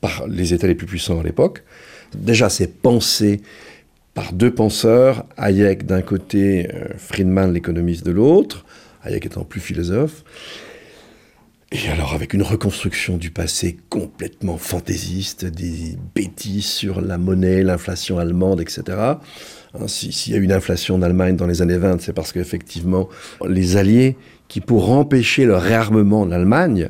par 0.00 0.26
les 0.28 0.52
États 0.54 0.66
les 0.66 0.74
plus 0.74 0.86
puissants 0.86 1.18
à 1.18 1.22
l'époque. 1.22 1.64
Déjà, 2.14 2.48
c'est 2.48 2.68
pensé 2.80 3.40
par 4.14 4.32
deux 4.32 4.54
penseurs, 4.54 5.24
Hayek 5.36 5.84
d'un 5.84 6.02
côté, 6.02 6.68
euh, 6.72 6.88
Friedman, 6.96 7.52
l'économiste, 7.52 8.04
de 8.04 8.12
l'autre, 8.12 8.64
Hayek 9.04 9.26
étant 9.26 9.44
plus 9.44 9.60
philosophe. 9.60 10.24
Et 11.72 11.88
alors 11.88 12.14
avec 12.14 12.32
une 12.32 12.42
reconstruction 12.42 13.16
du 13.16 13.30
passé 13.30 13.76
complètement 13.90 14.56
fantaisiste, 14.56 15.44
des 15.44 15.98
bêtises 16.14 16.66
sur 16.66 17.00
la 17.00 17.18
monnaie, 17.18 17.62
l'inflation 17.62 18.18
allemande, 18.18 18.60
etc. 18.60 19.16
Hein, 19.80 19.88
s'il 19.88 20.32
y 20.32 20.36
a 20.36 20.38
eu 20.38 20.44
une 20.44 20.52
inflation 20.52 20.96
en 20.96 21.02
Allemagne 21.02 21.36
dans 21.36 21.46
les 21.46 21.62
années 21.62 21.78
20, 21.78 22.00
c'est 22.00 22.12
parce 22.12 22.32
qu'effectivement, 22.32 23.08
les 23.46 23.76
Alliés, 23.76 24.16
qui 24.48 24.60
pour 24.60 24.90
empêcher 24.92 25.44
le 25.44 25.56
réarmement 25.56 26.26
de 26.26 26.30
l'Allemagne, 26.30 26.88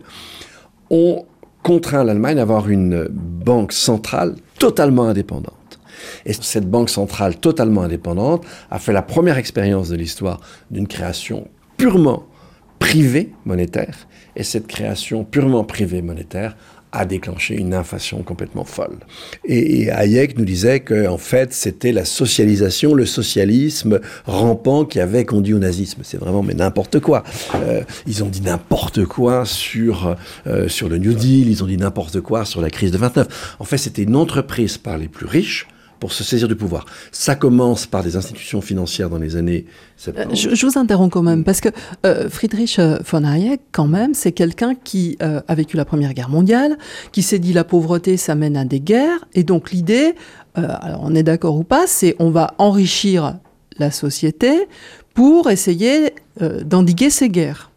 ont 0.91 1.25
contraint 1.63 2.05
l'Allemagne 2.05 2.39
à 2.39 2.43
avoir 2.43 2.69
une 2.69 3.09
banque 3.11 3.73
centrale 3.73 4.37
totalement 4.59 5.09
indépendante. 5.09 5.81
Et 6.25 6.33
cette 6.33 6.71
banque 6.71 6.91
centrale 6.91 7.37
totalement 7.37 7.83
indépendante 7.83 8.45
a 8.71 8.79
fait 8.79 8.93
la 8.93 9.03
première 9.03 9.39
expérience 9.39 9.89
de 9.89 9.97
l'histoire 9.97 10.41
d'une 10.71 10.87
création 10.87 11.49
purement 11.77 12.25
privée 12.79 13.33
monétaire. 13.45 14.07
Et 14.37 14.43
cette 14.43 14.67
création 14.67 15.25
purement 15.25 15.65
privée 15.65 16.03
monétaire 16.03 16.57
a 16.97 17.05
déclenché 17.05 17.55
une 17.55 17.75
inflation 17.75 18.23
complètement 18.23 18.65
folle. 18.65 18.99
Et, 19.45 19.91
Hayek 19.91 20.39
nous 20.39 20.45
disait 20.45 20.81
que 20.81 21.07
en 21.07 21.19
fait 21.19 21.53
c'était 21.53 21.93
la 21.93 22.05
socialisation, 22.05 22.95
le 22.95 23.07
socialisme 23.07 24.01
rampant 24.25 24.85
qui 24.85 25.01
avait 25.01 25.25
conduit 25.25 25.55
au 25.55 25.59
nazisme. 25.59 26.01
C'est 26.03 26.19
vraiment 26.19 26.43
mais 26.43 26.55
n'importe 26.55 27.01
quoi. 27.01 27.23
Euh, 27.55 27.83
ils 28.07 28.25
ont 28.25 28.29
dit 28.29 28.41
n'importe 28.41 29.05
quoi 29.05 29.45
sur 29.45 30.17
euh, 30.47 30.69
sur 30.69 30.89
le 30.89 30.99
New 30.99 31.13
Deal, 31.13 31.49
ils 31.49 31.63
ont 31.63 31.67
dit 31.67 31.77
n'importe 31.77 32.21
quoi 32.21 32.45
sur 32.45 32.61
la 32.61 32.71
crise 32.71 32.91
de 32.91 32.99
29. 32.99 33.57
En 33.59 33.65
fait 33.65 33.79
c'était 33.79 34.03
une 34.03 34.17
entreprise 34.17 34.79
par 34.79 34.99
les 34.99 35.09
plus 35.09 35.27
riches 35.27 35.67
pour 35.99 36.13
se 36.13 36.25
saisir 36.25 36.49
du 36.49 36.57
pouvoir. 36.57 36.85
Ça 37.13 37.35
commence 37.35 37.87
par 37.87 38.03
des 38.03 38.17
institutions 38.17 38.61
financières 38.61 39.11
dans 39.11 39.19
les 39.19 39.37
années 39.37 39.67
70. 39.97 40.47
Euh, 40.47 40.55
je, 40.55 40.67
vous 40.67 40.79
interromps 40.79 41.13
quand 41.13 41.23
même, 41.23 41.45
parce 41.45 41.61
que 41.61 41.69
euh, 42.05 42.29
Friedrich 42.29 42.79
euh, 42.79 42.99
von 43.11 43.25
Hayek, 43.25 43.61
quand 43.73 43.87
même, 43.87 44.15
c'est 44.15 44.33
quelqu'un 44.33 44.75
qui 44.75 45.17
a 45.21 45.55
vécu 45.55 45.77
la 45.77 45.85
Première 45.85 46.15
Guerre 46.15 46.29
mondiale, 46.29 46.77
qui 47.13 47.23
s'est 47.23 47.39
dit 47.39 47.53
la 47.53 47.65
pauvreté, 47.65 48.17
ça 48.17 48.35
mène 48.35 48.57
à 48.57 48.65
des 48.65 48.81
guerres, 48.81 49.25
et 49.35 49.45
donc 49.45 49.71
l'idée, 49.71 50.15
alors 50.55 51.01
on 51.03 51.15
est 51.15 51.23
d'accord 51.23 51.57
ou 51.57 51.65
pas, 51.65 51.87
c'est 51.87 52.17
on 52.19 52.31
va 52.31 52.55
enrichir 52.59 53.37
la 53.79 53.91
société 53.91 54.67
pour 55.15 55.51
essayer 55.51 56.15
d'endiguer 56.41 57.11
ces 57.11 57.29
guerres. 57.29 57.71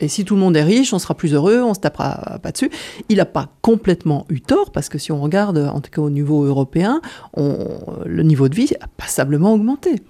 Et 0.00 0.08
si 0.08 0.24
tout 0.24 0.34
le 0.34 0.40
monde 0.40 0.56
est 0.56 0.62
riche, 0.62 0.92
on 0.92 0.98
sera 0.98 1.14
plus 1.14 1.34
heureux, 1.34 1.62
on 1.62 1.74
se 1.74 1.80
tapera 1.80 2.38
pas 2.42 2.52
dessus. 2.52 2.70
Il 3.08 3.18
n'a 3.18 3.26
pas 3.26 3.48
complètement 3.62 4.26
eu 4.28 4.40
tort, 4.40 4.72
parce 4.72 4.88
que 4.88 4.98
si 4.98 5.12
on 5.12 5.20
regarde, 5.20 5.58
en 5.58 5.80
tout 5.80 5.90
cas 5.90 6.02
au 6.02 6.10
niveau 6.10 6.44
européen, 6.44 7.00
le 7.36 8.22
niveau 8.22 8.48
de 8.48 8.54
vie 8.54 8.72
a 8.80 8.86
passablement 8.96 9.54
augmenté. 9.54 10.02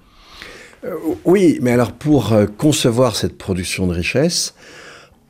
Euh, 0.85 0.97
oui, 1.25 1.59
mais 1.63 1.73
alors 1.73 1.93
pour 1.93 2.33
euh, 2.33 2.47
concevoir 2.47 3.17
cette 3.17 3.39
production 3.39 3.87
de 3.87 3.95
richesse, 3.95 4.55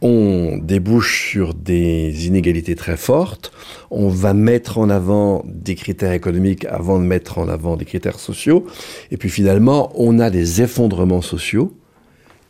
on 0.03 0.59
débouche 0.61 1.31
sur 1.31 1.55
des 1.55 2.27
inégalités 2.27 2.75
très 2.75 2.97
fortes, 2.97 3.53
on 3.91 4.09
va 4.09 4.35
mettre 4.35 4.79
en 4.79 4.91
avant 4.91 5.45
des 5.47 5.77
critères 5.77 6.13
économiques 6.13 6.65
avant 6.67 6.99
de 6.99 7.05
mettre 7.05 7.39
en 7.39 7.49
avant 7.49 7.77
des 7.77 7.85
critères 7.85 8.19
sociaux, 8.19 8.67
et 9.11 9.17
puis 9.17 9.31
finalement 9.31 9.93
on 9.95 10.19
a 10.19 10.29
des 10.29 10.61
effondrements 10.61 11.23
sociaux 11.23 11.73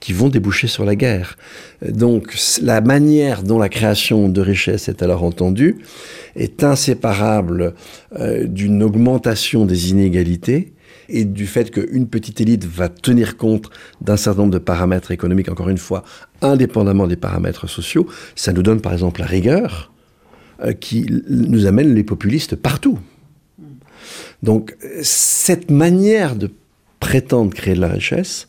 qui 0.05 0.13
vont 0.13 0.29
déboucher 0.29 0.67
sur 0.67 0.85
la 0.85 0.97
guerre. 0.97 1.39
Donc 1.81 2.35
la 2.61 2.83
manière 2.83 3.43
dont 3.43 3.59
la 3.59 3.71
création 3.71 4.29
de 4.29 4.43
richesse 4.43 4.91
est 4.91 5.03
alors 5.03 5.25
entendue 5.25 5.79
est 6.37 6.63
inséparable 6.63 7.73
euh, 8.21 8.47
d'une 8.47 8.83
augmentation 8.83 9.65
des 9.65 9.93
inégalités 9.93 10.75
et 11.09 11.25
du 11.25 11.47
fait 11.47 11.71
qu'une 11.71 12.07
petite 12.07 12.43
élite 12.43 12.67
va 12.67 12.91
tenir 12.91 13.39
compte 13.39 13.71
d'un 14.03 14.19
certain 14.19 14.43
nombre 14.43 14.53
de 14.53 14.59
paramètres 14.59 15.11
économiques, 15.11 15.49
encore 15.49 15.71
une 15.71 15.79
fois, 15.79 16.05
indépendamment 16.43 17.07
des 17.07 17.17
paramètres 17.17 17.67
sociaux. 17.67 18.07
Ça 18.37 18.53
nous 18.53 18.63
donne 18.63 18.83
par 18.83 18.93
exemple 18.93 19.23
la 19.23 19.27
rigueur 19.27 19.91
euh, 20.63 20.75
qui 20.75 21.07
nous 21.31 21.65
amène 21.65 21.95
les 21.95 22.05
populistes 22.05 22.57
partout. 22.57 22.99
Donc 24.43 24.77
cette 25.01 25.71
manière 25.71 26.37
de 26.37 26.51
prétendre 27.01 27.55
créer 27.55 27.75
de 27.75 27.81
la 27.81 27.89
richesse, 27.89 28.49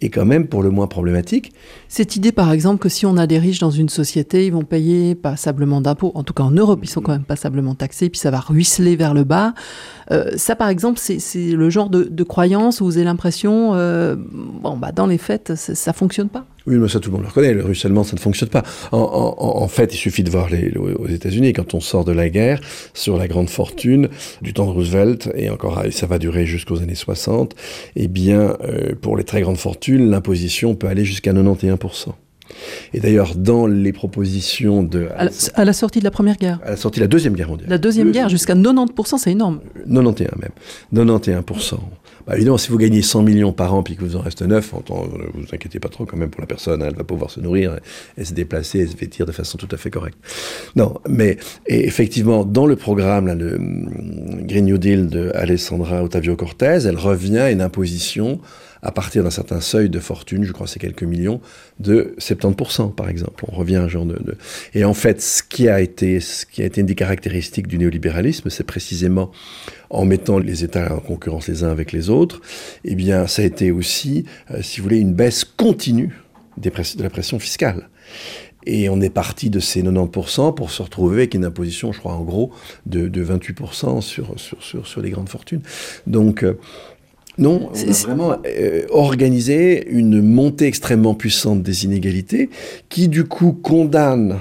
est 0.00 0.10
quand 0.10 0.24
même 0.24 0.46
pour 0.46 0.62
le 0.62 0.70
moins 0.70 0.86
problématique. 0.86 1.52
Cette 1.88 2.16
idée, 2.16 2.32
par 2.32 2.52
exemple, 2.52 2.80
que 2.80 2.88
si 2.88 3.06
on 3.06 3.16
a 3.16 3.26
des 3.26 3.38
riches 3.38 3.58
dans 3.58 3.70
une 3.70 3.88
société, 3.88 4.46
ils 4.46 4.52
vont 4.52 4.62
payer 4.62 5.14
passablement 5.14 5.80
d'impôts. 5.80 6.12
En 6.14 6.22
tout 6.22 6.34
cas, 6.34 6.44
en 6.44 6.50
Europe, 6.50 6.80
ils 6.82 6.88
sont 6.88 7.00
quand 7.00 7.12
même 7.12 7.24
passablement 7.24 7.74
taxés, 7.74 8.08
puis 8.08 8.20
ça 8.20 8.30
va 8.30 8.40
ruisseler 8.40 8.96
vers 8.96 9.14
le 9.14 9.24
bas. 9.24 9.54
Euh, 10.10 10.30
ça, 10.36 10.54
par 10.54 10.68
exemple, 10.68 10.98
c'est 10.98 11.52
le 11.52 11.70
genre 11.70 11.90
de, 11.90 12.22
croyance 12.22 12.80
où 12.80 12.84
vous 12.84 12.96
avez 12.96 13.04
l'impression, 13.04 13.74
euh, 13.74 14.14
bon, 14.16 14.76
bah, 14.76 14.92
dans 14.92 15.06
les 15.06 15.18
faits, 15.18 15.54
ça 15.54 15.92
fonctionne 15.92 16.28
pas. 16.28 16.46
Oui, 16.68 16.76
mais 16.76 16.88
ça 16.88 17.00
tout 17.00 17.08
le 17.10 17.16
monde 17.16 17.22
le 17.22 17.28
reconnaît, 17.28 17.54
le 17.54 17.64
ruissellement 17.64 18.04
ça 18.04 18.14
ne 18.14 18.20
fonctionne 18.20 18.50
pas. 18.50 18.62
En, 18.92 19.68
fait, 19.68 19.94
il 19.94 19.96
suffit 19.96 20.22
de 20.22 20.30
voir 20.30 20.50
les, 20.50 20.70
aux 20.76 21.08
États-Unis, 21.08 21.54
quand 21.54 21.72
on 21.72 21.80
sort 21.80 22.04
de 22.04 22.12
la 22.12 22.28
guerre, 22.28 22.60
sur 22.92 23.16
la 23.16 23.26
grande 23.26 23.48
fortune 23.48 24.08
du 24.42 24.52
temps 24.52 24.66
de 24.66 24.72
Roosevelt, 24.72 25.30
et 25.34 25.48
encore 25.48 25.82
ça 25.90 26.06
va 26.06 26.18
durer 26.18 26.44
jusqu'aux 26.44 26.82
années 26.82 26.94
60, 26.94 27.54
eh 27.96 28.06
bien, 28.06 28.56
euh, 28.62 28.94
pour 29.00 29.16
les 29.16 29.24
très 29.24 29.40
grandes 29.40 29.56
fortunes, 29.56 30.10
l'imposition 30.10 30.74
peut 30.74 30.88
aller 30.88 31.06
jusqu'à 31.06 31.32
91%. 31.32 32.12
Et 32.92 33.00
d'ailleurs, 33.00 33.34
dans 33.34 33.66
les 33.66 33.92
propositions 33.92 34.82
de... 34.82 35.08
À 35.54 35.64
la, 35.64 35.72
sortie 35.72 36.00
de 36.00 36.04
la 36.04 36.10
Première 36.10 36.36
Guerre 36.36 36.60
À 36.64 36.70
la 36.70 36.76
sortie 36.76 37.00
de 37.00 37.04
la 37.04 37.08
Deuxième 37.08 37.34
Guerre 37.34 37.48
mondiale. 37.48 37.70
La 37.70 37.78
Deuxième 37.78 38.10
Guerre, 38.10 38.28
jusqu'à 38.28 38.54
90%, 38.54 39.18
c'est 39.18 39.32
énorme. 39.32 39.60
91 39.86 40.28
même. 40.92 41.04
91%. 41.06 41.74
Bah, 42.28 42.36
évidemment, 42.36 42.58
si 42.58 42.68
vous 42.68 42.76
gagnez 42.76 43.00
100 43.00 43.22
millions 43.22 43.52
par 43.54 43.72
an 43.72 43.82
puis 43.82 43.96
que 43.96 44.02
vous 44.02 44.14
en 44.14 44.20
reste 44.20 44.42
9, 44.42 44.74
ne 44.74 45.40
vous 45.40 45.46
inquiétez 45.50 45.80
pas 45.80 45.88
trop 45.88 46.04
quand 46.04 46.18
même 46.18 46.28
pour 46.28 46.42
la 46.42 46.46
personne. 46.46 46.82
Elle 46.82 46.94
va 46.94 47.04
pouvoir 47.04 47.30
se 47.30 47.40
nourrir 47.40 47.78
et, 48.18 48.24
se 48.24 48.34
déplacer 48.34 48.80
et 48.80 48.86
se 48.86 48.94
vêtir 48.94 49.24
de 49.24 49.32
façon 49.32 49.56
tout 49.56 49.68
à 49.70 49.78
fait 49.78 49.90
correcte. 49.90 50.18
Non, 50.76 50.94
mais 51.08 51.38
effectivement, 51.66 52.44
dans 52.44 52.66
le 52.66 52.76
programme, 52.76 53.32
le 53.32 53.54
hum, 53.54 54.46
Green 54.46 54.66
New 54.66 54.76
Deal 54.76 55.08
de 55.08 55.32
Alessandra 55.34 56.04
Ottavio 56.04 56.36
Cortez, 56.36 56.80
elle 56.84 56.98
revient 56.98 57.38
à 57.38 57.50
une 57.50 57.62
imposition 57.62 58.40
à 58.82 58.92
partir 58.92 59.24
d'un 59.24 59.30
certain 59.30 59.60
seuil 59.60 59.88
de 59.88 59.98
fortune, 59.98 60.44
je 60.44 60.52
crois 60.52 60.66
c'est 60.66 60.78
quelques 60.78 61.02
millions, 61.02 61.40
de 61.80 62.14
70% 62.18 62.94
par 62.94 63.08
exemple. 63.08 63.44
On 63.48 63.56
revient 63.56 63.76
à 63.76 63.82
un 63.82 63.88
genre 63.88 64.06
de, 64.06 64.18
Et 64.74 64.84
en 64.84 64.94
fait, 64.94 65.20
ce 65.20 65.42
qui 65.42 65.68
a 65.68 65.80
été, 65.80 66.20
ce 66.20 66.46
qui 66.46 66.62
a 66.62 66.66
été 66.66 66.80
une 66.80 66.86
des 66.86 66.94
caractéristiques 66.94 67.66
du 67.66 67.78
néolibéralisme, 67.78 68.50
c'est 68.50 68.64
précisément 68.64 69.30
en 69.90 70.04
mettant 70.04 70.38
les 70.38 70.64
États 70.64 70.94
en 70.94 71.00
concurrence 71.00 71.48
les 71.48 71.64
uns 71.64 71.70
avec 71.70 71.92
les 71.92 72.10
autres, 72.10 72.40
eh 72.84 72.94
bien, 72.94 73.26
ça 73.26 73.42
a 73.42 73.44
été 73.44 73.70
aussi, 73.70 74.24
euh, 74.50 74.62
si 74.62 74.80
vous 74.80 74.84
voulez, 74.84 74.98
une 74.98 75.14
baisse 75.14 75.44
continue 75.44 76.14
de 76.56 76.70
la 77.02 77.10
pression 77.10 77.38
fiscale. 77.38 77.88
Et 78.66 78.88
on 78.88 79.00
est 79.00 79.10
parti 79.10 79.50
de 79.50 79.60
ces 79.60 79.82
90% 79.82 80.54
pour 80.54 80.70
se 80.70 80.82
retrouver 80.82 81.18
avec 81.18 81.34
une 81.34 81.44
imposition, 81.44 81.92
je 81.92 82.00
crois, 82.00 82.12
en 82.12 82.22
gros, 82.22 82.52
de, 82.86 83.08
de 83.08 83.24
28% 83.24 84.00
sur, 84.02 84.38
sur, 84.38 84.62
sur, 84.62 84.86
sur, 84.86 85.00
les 85.00 85.10
grandes 85.10 85.28
fortunes. 85.28 85.62
Donc, 86.06 86.42
euh, 86.42 86.58
non, 87.38 87.70
on 87.72 87.90
a 87.90 87.92
vraiment 87.92 88.36
euh, 88.46 88.82
organisé 88.90 89.88
une 89.88 90.20
montée 90.20 90.66
extrêmement 90.66 91.14
puissante 91.14 91.62
des 91.62 91.84
inégalités 91.84 92.50
qui, 92.88 93.08
du 93.08 93.24
coup, 93.24 93.52
condamne, 93.52 94.38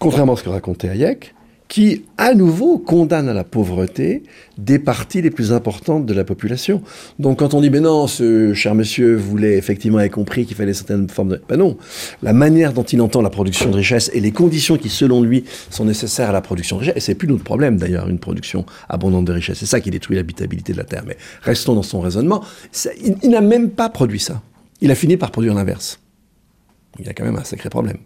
contrairement 0.00 0.34
à 0.34 0.36
ce 0.36 0.42
que 0.42 0.48
racontait 0.48 0.88
Hayek, 0.88 1.34
qui, 1.72 2.04
à 2.18 2.34
nouveau, 2.34 2.76
condamne 2.76 3.30
à 3.30 3.32
la 3.32 3.44
pauvreté 3.44 4.24
des 4.58 4.78
parties 4.78 5.22
les 5.22 5.30
plus 5.30 5.54
importantes 5.54 6.04
de 6.04 6.12
la 6.12 6.22
population. 6.22 6.82
Donc, 7.18 7.38
quand 7.38 7.54
on 7.54 7.62
dit, 7.62 7.70
mais 7.70 7.80
non, 7.80 8.06
ce 8.06 8.52
cher 8.52 8.74
monsieur 8.74 9.16
voulait 9.16 9.56
effectivement 9.56 9.96
avoir 9.96 10.10
compris 10.10 10.44
qu'il 10.44 10.54
fallait 10.54 10.74
certaines 10.74 11.08
formes 11.08 11.30
de... 11.30 11.42
Ben 11.48 11.56
non, 11.56 11.78
la 12.22 12.34
manière 12.34 12.74
dont 12.74 12.82
il 12.82 13.00
entend 13.00 13.22
la 13.22 13.30
production 13.30 13.70
de 13.70 13.76
richesse 13.76 14.10
et 14.12 14.20
les 14.20 14.32
conditions 14.32 14.76
qui, 14.76 14.90
selon 14.90 15.22
lui, 15.22 15.44
sont 15.70 15.86
nécessaires 15.86 16.28
à 16.28 16.32
la 16.32 16.42
production 16.42 16.76
de 16.76 16.80
richesse, 16.80 16.96
et 16.98 17.00
c'est 17.00 17.14
plus 17.14 17.26
notre 17.26 17.42
problème 17.42 17.78
d'ailleurs, 17.78 18.06
une 18.06 18.18
production 18.18 18.66
abondante 18.90 19.24
de 19.24 19.32
richesse, 19.32 19.56
c'est 19.60 19.64
ça 19.64 19.80
qui 19.80 19.90
détruit 19.90 20.16
l'habitabilité 20.16 20.74
de 20.74 20.78
la 20.78 20.84
Terre. 20.84 21.04
Mais 21.06 21.16
restons 21.40 21.74
dans 21.74 21.82
son 21.82 22.00
raisonnement, 22.00 22.44
il 23.02 23.30
n'a 23.30 23.40
même 23.40 23.70
pas 23.70 23.88
produit 23.88 24.20
ça. 24.20 24.42
Il 24.82 24.90
a 24.90 24.94
fini 24.94 25.16
par 25.16 25.30
produire 25.30 25.54
l'inverse. 25.54 26.00
Il 26.98 27.06
y 27.06 27.08
a 27.08 27.14
quand 27.14 27.24
même 27.24 27.36
un 27.36 27.44
sacré 27.44 27.70
problème. 27.70 27.96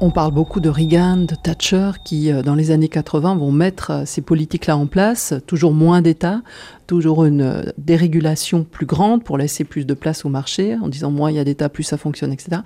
On 0.00 0.10
parle 0.10 0.32
beaucoup 0.32 0.58
de 0.58 0.68
Reagan, 0.68 1.18
de 1.18 1.36
Thatcher, 1.36 1.92
qui 2.04 2.32
euh, 2.32 2.42
dans 2.42 2.56
les 2.56 2.72
années 2.72 2.88
80 2.88 3.36
vont 3.36 3.52
mettre 3.52 3.90
euh, 3.92 4.02
ces 4.04 4.22
politiques-là 4.22 4.76
en 4.76 4.86
place, 4.86 5.34
toujours 5.46 5.72
moins 5.72 6.02
d'État, 6.02 6.42
toujours 6.88 7.24
une 7.24 7.42
euh, 7.42 7.62
dérégulation 7.78 8.64
plus 8.64 8.86
grande 8.86 9.22
pour 9.22 9.38
laisser 9.38 9.62
plus 9.62 9.86
de 9.86 9.94
place 9.94 10.24
au 10.24 10.28
marché, 10.28 10.76
en 10.82 10.88
disant 10.88 11.12
moins 11.12 11.30
il 11.30 11.36
y 11.36 11.38
a 11.38 11.44
d'État, 11.44 11.68
plus 11.68 11.84
ça 11.84 11.96
fonctionne, 11.96 12.32
etc. 12.32 12.62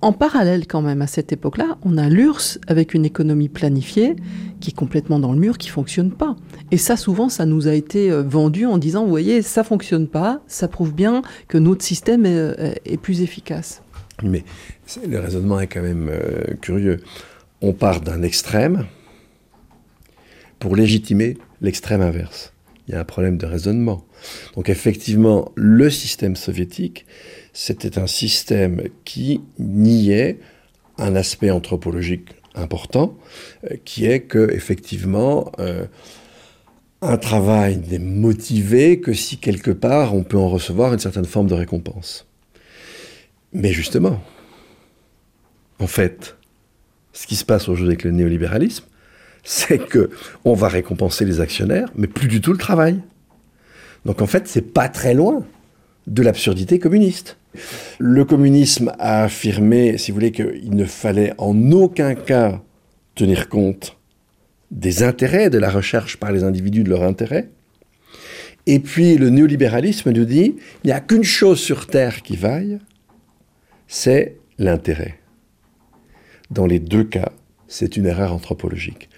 en 0.00 0.12
parallèle 0.12 0.66
quand 0.66 0.80
même 0.80 1.02
à 1.02 1.08
cette 1.08 1.32
époque-là, 1.32 1.76
on 1.84 1.98
a 1.98 2.08
l'URSS 2.08 2.60
avec 2.68 2.94
une 2.94 3.04
économie 3.04 3.48
planifiée 3.48 4.14
qui 4.60 4.70
est 4.70 4.74
complètement 4.74 5.18
dans 5.18 5.32
le 5.32 5.38
mur, 5.38 5.58
qui 5.58 5.68
fonctionne 5.68 6.12
pas. 6.12 6.36
Et 6.70 6.78
ça, 6.78 6.96
souvent, 6.96 7.28
ça 7.28 7.44
nous 7.44 7.68
a 7.68 7.74
été 7.74 8.10
vendu 8.10 8.64
en 8.64 8.78
disant, 8.78 9.04
vous 9.04 9.10
voyez, 9.10 9.42
ça 9.42 9.64
fonctionne 9.64 10.06
pas, 10.06 10.40
ça 10.46 10.68
prouve 10.68 10.94
bien 10.94 11.20
que 11.48 11.58
notre 11.58 11.84
système 11.84 12.24
est 12.24 12.96
plus 12.96 13.20
efficace. 13.20 13.82
Mais 14.22 14.44
le 15.06 15.18
raisonnement 15.18 15.60
est 15.60 15.66
quand 15.66 15.82
même 15.82 16.08
euh, 16.10 16.54
curieux. 16.60 17.00
On 17.60 17.72
part 17.72 18.00
d'un 18.00 18.22
extrême 18.22 18.86
pour 20.58 20.76
légitimer 20.76 21.36
l'extrême 21.60 22.00
inverse. 22.00 22.52
Il 22.86 22.94
y 22.94 22.96
a 22.96 23.00
un 23.00 23.04
problème 23.04 23.36
de 23.36 23.46
raisonnement. 23.46 24.04
Donc 24.54 24.68
effectivement, 24.68 25.52
le 25.54 25.90
système 25.90 26.36
soviétique, 26.36 27.06
c'était 27.52 27.98
un 27.98 28.06
système 28.06 28.82
qui 29.04 29.40
niait 29.58 30.38
un 30.96 31.14
aspect 31.14 31.50
anthropologique 31.50 32.34
important, 32.54 33.16
euh, 33.64 33.76
qui 33.84 34.06
est 34.06 34.20
que 34.20 34.50
effectivement, 34.52 35.52
euh, 35.58 35.86
un 37.02 37.16
travail 37.16 37.80
n'est 37.88 37.98
motivé 37.98 39.00
que 39.00 39.12
si 39.12 39.38
quelque 39.38 39.70
part 39.70 40.14
on 40.14 40.24
peut 40.24 40.38
en 40.38 40.48
recevoir 40.48 40.92
une 40.92 40.98
certaine 40.98 41.24
forme 41.24 41.46
de 41.46 41.54
récompense. 41.54 42.27
Mais 43.52 43.72
justement, 43.72 44.22
en 45.78 45.86
fait, 45.86 46.36
ce 47.12 47.26
qui 47.26 47.36
se 47.36 47.44
passe 47.44 47.68
aujourd'hui 47.68 47.88
avec 47.88 48.04
le 48.04 48.10
néolibéralisme, 48.10 48.84
c'est 49.44 49.78
que 49.78 50.10
on 50.44 50.54
va 50.54 50.68
récompenser 50.68 51.24
les 51.24 51.40
actionnaires, 51.40 51.88
mais 51.94 52.06
plus 52.06 52.28
du 52.28 52.40
tout 52.40 52.52
le 52.52 52.58
travail. 52.58 53.00
Donc 54.04 54.20
en 54.22 54.26
fait, 54.26 54.46
c'est 54.46 54.72
pas 54.72 54.88
très 54.88 55.14
loin 55.14 55.44
de 56.06 56.22
l'absurdité 56.22 56.78
communiste. 56.78 57.36
Le 57.98 58.24
communisme 58.24 58.92
a 58.98 59.24
affirmé, 59.24 59.98
si 59.98 60.10
vous 60.10 60.16
voulez, 60.16 60.32
qu'il 60.32 60.74
ne 60.74 60.84
fallait 60.84 61.32
en 61.38 61.72
aucun 61.72 62.14
cas 62.14 62.60
tenir 63.14 63.48
compte 63.48 63.96
des 64.70 65.02
intérêts, 65.02 65.50
de 65.50 65.58
la 65.58 65.70
recherche 65.70 66.18
par 66.18 66.30
les 66.30 66.44
individus 66.44 66.84
de 66.84 66.90
leurs 66.90 67.02
intérêts. 67.02 67.48
Et 68.66 68.80
puis 68.80 69.16
le 69.16 69.30
néolibéralisme 69.30 70.12
nous 70.12 70.26
dit, 70.26 70.56
il 70.84 70.86
n'y 70.86 70.92
a 70.92 71.00
qu'une 71.00 71.24
chose 71.24 71.58
sur 71.58 71.86
Terre 71.86 72.22
qui 72.22 72.36
vaille, 72.36 72.78
c'est 73.88 74.36
l'intérêt. 74.58 75.18
Dans 76.50 76.66
les 76.66 76.78
deux 76.78 77.04
cas, 77.04 77.32
c'est 77.66 77.96
une 77.96 78.06
erreur 78.06 78.32
anthropologique. 78.32 79.08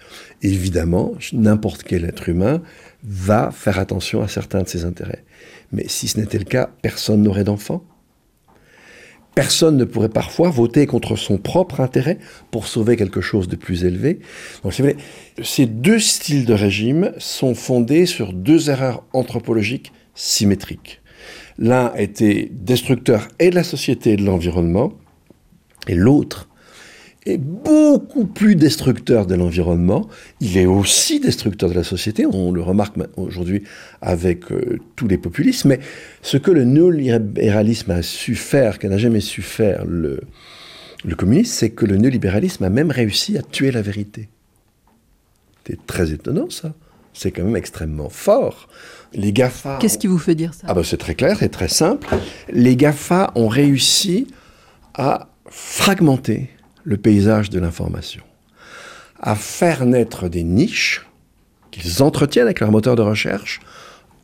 Évidemment, 0.42 1.12
n'importe 1.32 1.82
quel 1.82 2.04
être 2.04 2.28
humain 2.28 2.62
va 3.04 3.50
faire 3.52 3.78
attention 3.78 4.22
à 4.22 4.28
certains 4.28 4.62
de 4.62 4.68
ses 4.68 4.84
intérêts. 4.84 5.24
Mais 5.72 5.84
si 5.86 6.08
ce 6.08 6.18
n'était 6.18 6.38
le 6.38 6.44
cas, 6.44 6.70
personne 6.82 7.22
n'aurait 7.22 7.44
d'enfant. 7.44 7.84
Personne 9.36 9.76
ne 9.76 9.84
pourrait 9.84 10.08
parfois 10.08 10.50
voter 10.50 10.86
contre 10.86 11.14
son 11.14 11.38
propre 11.38 11.80
intérêt 11.80 12.18
pour 12.50 12.66
sauver 12.66 12.96
quelque 12.96 13.20
chose 13.20 13.46
de 13.46 13.54
plus 13.54 13.84
élevé. 13.84 14.18
Donc, 14.64 14.74
ces 15.42 15.66
deux 15.66 16.00
styles 16.00 16.46
de 16.46 16.54
régime 16.54 17.12
sont 17.18 17.54
fondés 17.54 18.06
sur 18.06 18.32
deux 18.32 18.70
erreurs 18.70 19.04
anthropologiques 19.12 19.92
symétriques. 20.14 20.99
L'un 21.58 21.92
était 21.94 22.50
destructeur 22.52 23.28
et 23.38 23.50
de 23.50 23.54
la 23.54 23.64
société 23.64 24.12
et 24.12 24.16
de 24.16 24.24
l'environnement, 24.24 24.92
et 25.88 25.94
l'autre 25.94 26.48
est 27.26 27.38
beaucoup 27.38 28.24
plus 28.24 28.56
destructeur 28.56 29.26
de 29.26 29.34
l'environnement. 29.34 30.08
Il 30.40 30.56
est 30.56 30.66
aussi 30.66 31.20
destructeur 31.20 31.68
de 31.68 31.74
la 31.74 31.84
société. 31.84 32.26
On 32.26 32.50
le 32.50 32.62
remarque 32.62 32.96
aujourd'hui 33.16 33.64
avec 34.00 34.50
euh, 34.50 34.78
tous 34.96 35.06
les 35.06 35.18
populismes. 35.18 35.68
Mais 35.70 35.80
ce 36.22 36.38
que 36.38 36.50
le 36.50 36.64
néolibéralisme 36.64 37.90
a 37.90 38.02
su 38.02 38.34
faire, 38.34 38.78
que 38.78 38.86
n'a 38.86 38.98
jamais 38.98 39.20
su 39.20 39.42
faire 39.42 39.84
le, 39.84 40.20
le 41.04 41.14
communisme, 41.14 41.52
c'est 41.52 41.70
que 41.70 41.84
le 41.84 41.96
néolibéralisme 41.96 42.64
a 42.64 42.70
même 42.70 42.90
réussi 42.90 43.36
à 43.36 43.42
tuer 43.42 43.70
la 43.70 43.82
vérité. 43.82 44.28
C'est 45.66 45.86
très 45.86 46.12
étonnant 46.12 46.48
ça. 46.48 46.74
C'est 47.22 47.32
quand 47.32 47.44
même 47.44 47.56
extrêmement 47.56 48.08
fort. 48.08 48.66
Les 49.12 49.30
GAFA. 49.30 49.76
Qu'est-ce 49.78 49.98
qui 49.98 50.06
vous 50.06 50.16
fait 50.16 50.34
dire 50.34 50.54
ça? 50.54 50.66
Ah 50.66 50.72
ben 50.72 50.82
c'est 50.82 50.96
très 50.96 51.14
clair, 51.14 51.36
c'est 51.38 51.50
très 51.50 51.68
simple. 51.68 52.08
Les 52.50 52.76
GAFA 52.76 53.30
ont 53.34 53.48
réussi 53.48 54.26
à 54.94 55.28
fragmenter 55.50 56.48
le 56.82 56.96
paysage 56.96 57.50
de 57.50 57.60
l'information, 57.60 58.22
à 59.20 59.34
faire 59.34 59.84
naître 59.84 60.30
des 60.30 60.44
niches 60.44 61.06
qu'ils 61.70 62.02
entretiennent 62.02 62.46
avec 62.46 62.60
leur 62.60 62.70
moteur 62.70 62.96
de 62.96 63.02
recherche, 63.02 63.60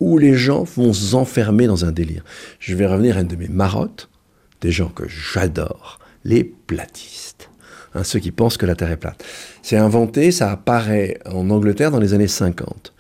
où 0.01 0.17
les 0.17 0.33
gens 0.33 0.63
vont 0.63 0.95
s'enfermer 0.95 1.67
dans 1.67 1.85
un 1.85 1.93
délire. 1.93 2.25
Je 2.61 2.75
vais 2.75 2.87
revenir 2.87 3.19
à 3.19 3.21
une 3.21 3.29
de 3.29 3.37
mes 3.37 3.49
marottes, 3.49 4.09
des 4.63 4.73
gens 4.73 4.89
que 4.89 5.07
j'adore, 5.07 5.99
les 6.25 6.45
platistes. 6.45 7.51
Hein, 7.97 8.05
ceux 8.05 8.19
qui 8.19 8.31
pensent 8.31 8.59
que 8.59 8.67
la 8.67 8.75
Terre 8.75 8.91
est 8.91 8.99
plate. 8.99 9.25
C'est 9.63 9.77
inventé, 9.77 10.31
ça 10.31 10.53
apparaît 10.53 11.19
en 11.25 11.49
Angleterre 11.49 11.91
dans 11.91 11.99
les 11.99 12.13
années 12.13 12.29
50. 12.29 12.93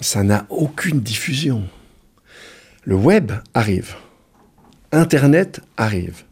Ça 0.00 0.24
n'a 0.24 0.46
aucune 0.50 1.00
diffusion. 1.00 1.62
Le 2.84 2.96
web 2.96 3.32
arrive. 3.54 3.94
Internet 4.90 5.60
arrive. 5.76 6.24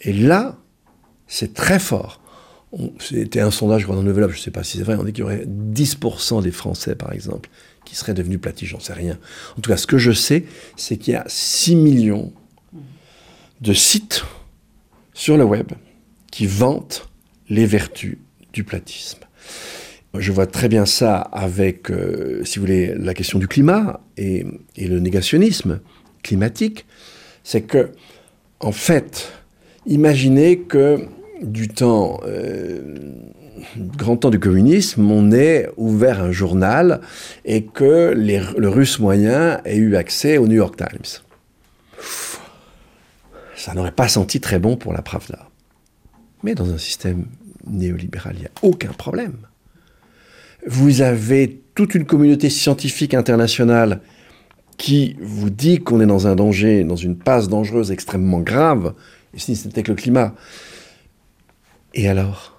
Et 0.00 0.12
là, 0.12 0.56
c'est 1.28 1.54
très 1.54 1.78
fort. 1.78 2.20
C'était 2.98 3.40
un 3.40 3.50
sondage 3.50 3.86
dans 3.86 3.94
le 3.94 4.02
Nouvel 4.02 4.28
je 4.30 4.36
ne 4.36 4.42
sais 4.42 4.50
pas 4.50 4.62
si 4.62 4.78
c'est 4.78 4.84
vrai, 4.84 4.96
on 4.98 5.04
dit 5.04 5.12
qu'il 5.12 5.22
y 5.22 5.24
aurait 5.24 5.46
10% 5.46 6.42
des 6.42 6.50
Français, 6.50 6.94
par 6.94 7.12
exemple, 7.12 7.48
qui 7.84 7.94
seraient 7.94 8.14
devenus 8.14 8.40
platistes, 8.40 8.72
j'en 8.72 8.80
sais 8.80 8.92
rien. 8.92 9.18
En 9.56 9.60
tout 9.60 9.70
cas, 9.70 9.76
ce 9.76 9.86
que 9.86 9.96
je 9.96 10.12
sais, 10.12 10.44
c'est 10.76 10.96
qu'il 10.96 11.14
y 11.14 11.16
a 11.16 11.24
6 11.26 11.76
millions 11.76 12.32
de 13.60 13.72
sites 13.72 14.24
sur 15.14 15.36
le 15.36 15.44
web 15.44 15.72
qui 16.30 16.46
vantent 16.46 17.08
les 17.48 17.66
vertus 17.66 18.18
du 18.52 18.64
platisme. 18.64 19.20
Je 20.14 20.32
vois 20.32 20.46
très 20.46 20.68
bien 20.68 20.86
ça 20.86 21.18
avec, 21.18 21.90
euh, 21.90 22.42
si 22.44 22.58
vous 22.58 22.64
voulez, 22.64 22.94
la 22.96 23.14
question 23.14 23.38
du 23.38 23.46
climat 23.46 24.00
et, 24.16 24.46
et 24.76 24.88
le 24.88 25.00
négationnisme 25.00 25.80
climatique. 26.22 26.86
C'est 27.44 27.62
que, 27.62 27.90
en 28.60 28.72
fait, 28.72 29.32
imaginez 29.86 30.60
que 30.60 31.06
du 31.42 31.68
temps, 31.68 32.20
euh, 32.26 33.12
grand 33.76 34.16
temps 34.16 34.30
du 34.30 34.40
communisme, 34.40 35.10
on 35.10 35.30
ait 35.32 35.68
ouvert 35.76 36.20
un 36.20 36.32
journal 36.32 37.00
et 37.44 37.64
que 37.64 38.12
le 38.14 38.68
russe 38.68 38.98
moyen 38.98 39.60
ait 39.64 39.76
eu 39.76 39.96
accès 39.96 40.38
au 40.38 40.46
New 40.46 40.56
York 40.56 40.76
Times. 40.76 41.22
Ça 43.56 43.74
n'aurait 43.74 43.92
pas 43.92 44.08
senti 44.08 44.40
très 44.40 44.58
bon 44.58 44.76
pour 44.76 44.92
la 44.92 45.02
Pravda. 45.02 45.47
Mais 46.42 46.54
dans 46.54 46.72
un 46.72 46.78
système 46.78 47.26
néolibéral, 47.66 48.34
il 48.36 48.40
n'y 48.40 48.46
a 48.46 48.50
aucun 48.62 48.92
problème. 48.92 49.36
Vous 50.66 51.02
avez 51.02 51.60
toute 51.74 51.94
une 51.94 52.04
communauté 52.04 52.50
scientifique 52.50 53.14
internationale 53.14 54.00
qui 54.76 55.16
vous 55.20 55.50
dit 55.50 55.78
qu'on 55.78 56.00
est 56.00 56.06
dans 56.06 56.26
un 56.26 56.36
danger, 56.36 56.84
dans 56.84 56.96
une 56.96 57.16
passe 57.16 57.48
dangereuse 57.48 57.90
extrêmement 57.90 58.40
grave, 58.40 58.94
et 59.34 59.38
si 59.38 59.56
c'était 59.56 59.82
que 59.82 59.90
le 59.90 59.96
climat. 59.96 60.34
Et 61.94 62.08
alors 62.08 62.58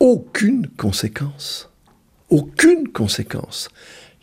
Aucune 0.00 0.66
conséquence. 0.76 1.70
Aucune 2.28 2.88
conséquence. 2.88 3.70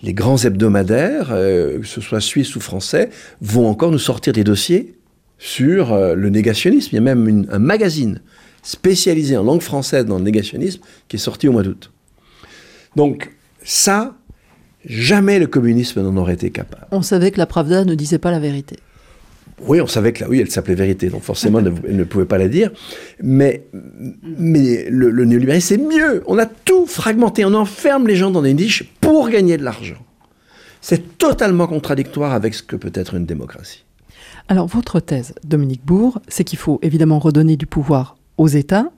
Les 0.04 0.14
grands 0.14 0.38
hebdomadaires, 0.38 1.30
euh, 1.32 1.80
que 1.80 1.88
ce 1.88 2.02
soit 2.02 2.20
suisses 2.20 2.56
ou 2.56 2.60
français, 2.60 3.10
vont 3.42 3.68
encore 3.68 3.92
nous 3.92 4.00
sortir 4.00 4.34
des 4.34 4.44
dossiers 4.44 4.96
sur 5.38 5.94
euh, 5.94 6.14
le 6.14 6.30
négationnisme. 6.30 6.90
Il 6.92 6.96
y 6.96 6.98
a 6.98 7.16
même 7.16 7.48
un 7.50 7.60
magazine 7.60 8.22
spécialisé 8.64 9.38
en 9.38 9.44
langue 9.44 9.62
française 9.62 10.06
dans 10.06 10.18
le 10.18 10.24
négationnisme 10.24 10.82
qui 11.08 11.16
est 11.16 11.20
sorti 11.20 11.48
au 11.48 11.52
mois 11.52 11.64
d'août. 11.64 11.92
Donc 12.96 13.32
ça, 13.64 14.16
jamais 14.86 15.40
le 15.40 15.48
communisme 15.48 16.02
n'en 16.02 16.16
aurait 16.18 16.34
été 16.34 16.52
capable. 16.52 16.88
On 16.92 17.02
savait 17.02 17.32
que 17.32 17.38
la 17.38 17.46
Pravda 17.46 17.86
ne 17.86 17.96
disait 17.96 18.20
pas 18.20 18.32
la 18.32 18.40
vérité. 18.40 18.78
Oui, 19.64 19.80
on 19.80 19.88
savait 19.88 20.12
que 20.12 20.22
là, 20.22 20.30
oui, 20.30 20.40
elle 20.40 20.50
s'appelait 20.50 20.76
vérité, 20.76 21.10
donc 21.10 21.22
forcément, 21.22 21.60
elle 21.88 21.96
ne 21.96 22.04
pouvait 22.04 22.26
pas 22.26 22.38
la 22.38 22.48
dire. 22.48 22.72
Mais, 23.22 23.64
mais 24.24 24.88
le, 24.90 25.12
le 25.12 25.26
néolibéralisme, 25.26 25.68
c'est 25.68 25.78
mieux. 25.78 26.24
On 26.26 26.38
a 26.40 26.48
tout 26.48 26.86
fragmenté. 26.88 27.46
On 27.46 27.54
enferme 27.54 28.08
les 28.08 28.16
gens 28.16 28.32
dans 28.32 28.42
des 28.42 28.54
niches 28.54 28.84
pour 29.02 29.30
gagner 29.30 29.58
de 29.58 29.64
l'argent. 29.64 30.04
C'est 30.82 31.20
totalement 31.20 31.68
contradictoire 31.68 32.34
avec 32.34 32.56
ce 32.56 32.64
que 32.64 32.76
peut 32.76 32.92
être 32.96 33.14
une 33.14 33.26
démocratie. 33.26 33.86
Alors, 34.48 34.66
votre 34.66 35.00
thèse, 35.00 35.36
Dominique 35.44 35.86
Bourg, 35.86 36.20
c'est 36.28 36.44
qu'il 36.44 36.58
faut 36.58 36.80
évidemment 36.82 37.20
redonner 37.20 37.56
du 37.56 37.68
pouvoir 37.68 38.16
aux 38.38 38.48
États. 38.48 38.92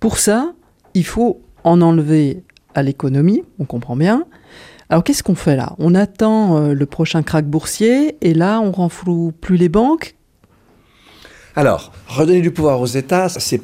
Pour 0.00 0.18
ça, 0.18 0.52
il 0.94 1.04
faut 1.04 1.40
en 1.64 1.80
enlever 1.80 2.42
à 2.74 2.82
l'économie, 2.82 3.42
on 3.58 3.64
comprend 3.64 3.96
bien, 3.96 4.24
alors 4.88 5.02
qu'est-ce 5.02 5.22
qu'on 5.22 5.34
fait 5.34 5.56
là? 5.56 5.74
On 5.78 5.94
attend 5.94 6.56
euh, 6.56 6.74
le 6.74 6.86
prochain 6.86 7.22
crack 7.22 7.46
boursier 7.46 8.16
et 8.20 8.34
là 8.34 8.60
on 8.60 8.70
renfloue 8.70 9.32
plus 9.40 9.56
les 9.56 9.68
banques? 9.68 10.14
Alors, 11.56 11.92
redonner 12.08 12.40
du 12.40 12.50
pouvoir 12.50 12.80
aux 12.80 12.86
États, 12.86 13.28
c'est 13.28 13.62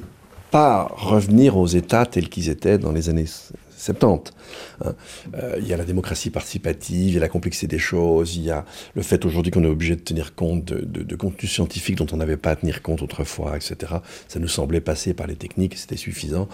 pas 0.51 0.91
revenir 0.97 1.57
aux 1.57 1.67
États 1.67 2.07
tels 2.07 2.29
qu'ils 2.29 2.49
étaient 2.49 2.79
dans 2.79 2.93
les 2.93 3.09
années 3.09 3.27
70. 3.81 4.33
Hein. 4.85 4.95
Euh, 5.35 5.57
il 5.59 5.67
y 5.67 5.73
a 5.73 5.77
la 5.77 5.85
démocratie 5.85 6.31
participative, 6.31 7.09
il 7.09 7.15
y 7.15 7.17
a 7.17 7.21
la 7.21 7.29
complexité 7.29 7.67
des 7.67 7.79
choses, 7.79 8.37
il 8.37 8.43
y 8.43 8.51
a 8.51 8.65
le 8.95 9.03
fait 9.03 9.25
aujourd'hui 9.25 9.51
qu'on 9.51 9.65
est 9.65 9.69
obligé 9.69 9.97
de 9.97 10.01
tenir 10.01 10.35
compte 10.35 10.65
de, 10.65 10.81
de, 10.85 11.17
contenus 11.17 11.51
scientifiques 11.51 11.97
dont 11.97 12.07
on 12.13 12.17
n'avait 12.17 12.37
pas 12.37 12.51
à 12.51 12.57
tenir 12.57 12.83
compte 12.83 13.03
autrefois, 13.03 13.57
etc. 13.57 13.95
Ça 14.29 14.39
nous 14.39 14.49
semblait 14.49 14.81
passer 14.81 15.15
par 15.15 15.27
les 15.27 15.37
techniques, 15.37 15.77
c'était 15.77 15.97
suffisant. 15.97 16.49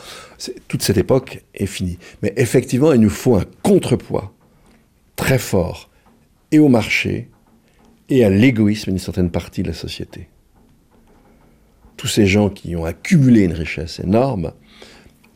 Toute 0.69 0.83
cette 0.83 0.99
époque 0.99 1.43
est 1.55 1.67
finie. 1.67 1.99
Mais 2.23 2.33
effectivement, 2.37 2.93
il 2.93 3.01
nous 3.01 3.11
faut 3.11 3.37
un 3.37 3.45
contrepoids 3.63 4.33
très 5.17 5.39
fort 5.39 5.91
et 6.53 6.59
au 6.59 6.69
marché 6.69 7.29
et 8.09 8.25
à 8.25 8.31
l'égoïsme 8.31 8.91
d'une 8.91 8.99
certaine 8.99 9.31
partie 9.31 9.63
de 9.63 9.69
la 9.69 9.75
société. 9.75 10.29
Tous 11.97 12.07
ces 12.07 12.27
gens 12.27 12.51
qui 12.51 12.77
ont 12.77 12.85
accumulé 12.85 13.43
une 13.43 13.55
richesse 13.55 14.01
énorme, 14.01 14.53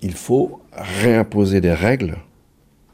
il 0.02 0.14
faut 0.14 0.60
réimposer 0.72 1.60
des 1.60 1.72
règles 1.72 2.16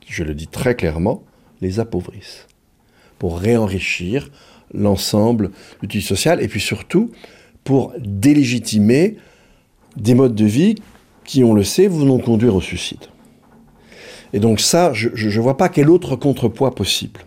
je 0.06 0.24
le 0.24 0.34
dis 0.34 0.46
très 0.46 0.74
clairement, 0.74 1.22
les 1.60 1.80
appauvrissent 1.80 2.46
pour 3.18 3.38
réenrichir 3.38 4.30
l'ensemble 4.74 5.50
du 5.80 5.88
tissu 5.88 6.06
social 6.06 6.42
et 6.42 6.48
puis 6.48 6.60
surtout 6.60 7.10
pour 7.64 7.92
délégitimer 7.98 9.16
des 9.96 10.14
modes 10.14 10.34
de 10.34 10.44
vie 10.44 10.76
qui, 11.24 11.42
on 11.42 11.54
le 11.54 11.64
sait, 11.64 11.88
vont 11.88 12.18
conduire 12.18 12.54
au 12.54 12.60
suicide. 12.60 13.00
Et 14.32 14.38
donc 14.38 14.60
ça, 14.60 14.92
je 14.92 15.08
ne 15.08 15.42
vois 15.42 15.56
pas 15.56 15.68
quel 15.68 15.88
autre 15.88 16.14
contrepoids 16.14 16.74
possible. 16.74 17.20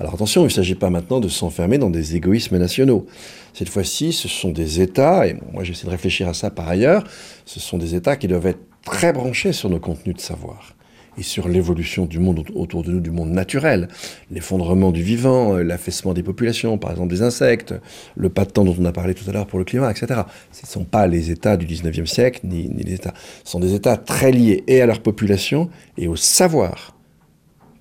Alors 0.00 0.14
attention, 0.14 0.42
il 0.42 0.46
ne 0.46 0.50
s'agit 0.50 0.74
pas 0.74 0.90
maintenant 0.90 1.20
de 1.20 1.28
s'enfermer 1.28 1.78
dans 1.78 1.90
des 1.90 2.16
égoïsmes 2.16 2.58
nationaux. 2.58 3.06
Cette 3.54 3.68
fois-ci, 3.68 4.12
ce 4.12 4.26
sont 4.26 4.50
des 4.50 4.80
États, 4.80 5.26
et 5.28 5.36
moi 5.52 5.62
j'essaie 5.62 5.86
de 5.86 5.90
réfléchir 5.90 6.28
à 6.28 6.34
ça 6.34 6.50
par 6.50 6.68
ailleurs, 6.68 7.04
ce 7.44 7.60
sont 7.60 7.78
des 7.78 7.94
États 7.94 8.16
qui 8.16 8.26
doivent 8.26 8.46
être 8.46 8.71
très 8.84 9.12
branchés 9.12 9.52
sur 9.52 9.70
nos 9.70 9.80
contenus 9.80 10.16
de 10.16 10.20
savoir 10.20 10.74
et 11.18 11.22
sur 11.22 11.48
l'évolution 11.48 12.06
du 12.06 12.18
monde 12.18 12.44
autour 12.54 12.82
de 12.82 12.90
nous, 12.90 13.00
du 13.00 13.10
monde 13.10 13.30
naturel, 13.30 13.88
l'effondrement 14.30 14.92
du 14.92 15.02
vivant, 15.02 15.54
euh, 15.54 15.62
l'affaissement 15.62 16.14
des 16.14 16.22
populations, 16.22 16.78
par 16.78 16.90
exemple 16.90 17.12
des 17.12 17.22
insectes, 17.22 17.74
le 18.16 18.30
pas 18.30 18.44
de 18.44 18.50
temps 18.50 18.64
dont 18.64 18.74
on 18.78 18.84
a 18.84 18.92
parlé 18.92 19.14
tout 19.14 19.28
à 19.28 19.32
l'heure 19.32 19.46
pour 19.46 19.58
le 19.58 19.64
climat, 19.64 19.90
etc. 19.90 20.22
Ce 20.52 20.62
ne 20.64 20.68
sont 20.68 20.84
pas 20.84 21.06
les 21.06 21.30
États 21.30 21.56
du 21.56 21.66
19e 21.66 22.06
siècle, 22.06 22.40
ni, 22.44 22.68
ni 22.68 22.82
les 22.82 22.94
États. 22.94 23.14
Ce 23.44 23.50
sont 23.50 23.60
des 23.60 23.74
États 23.74 23.96
très 23.96 24.32
liés 24.32 24.64
et 24.66 24.80
à 24.80 24.86
leur 24.86 25.00
population 25.00 25.68
et 25.98 26.08
au 26.08 26.16
savoir 26.16 26.96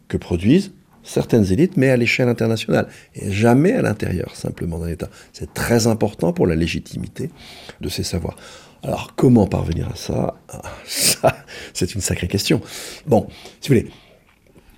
que 0.08 0.18
produisent 0.18 0.74
certaines 1.04 1.52
élites, 1.52 1.78
mais 1.78 1.90
à 1.90 1.98
l'échelle 1.98 2.30
internationale, 2.30 2.88
et 3.16 3.32
jamais 3.32 3.74
à 3.74 3.82
l'intérieur 3.82 4.36
simplement 4.36 4.78
d'un 4.78 4.90
État. 4.90 5.10
C'est 5.34 5.54
très 5.54 5.88
important 5.88 6.32
pour 6.34 6.46
la 6.46 6.56
légitimité 6.56 7.32
de 7.80 7.90
ces 7.90 8.04
savoirs. 8.04 8.38
Alors 8.84 9.13
comment 9.15 9.46
parvenir 9.48 9.89
à 9.91 9.96
ça? 9.96 10.36
Ah, 10.50 10.62
Ça, 10.86 11.36
c'est 11.74 11.94
une 11.94 12.02
sacrée 12.02 12.28
question. 12.28 12.62
Bon, 13.06 13.28
si 13.60 13.70
vous 13.70 13.76
voulez, 13.76 13.91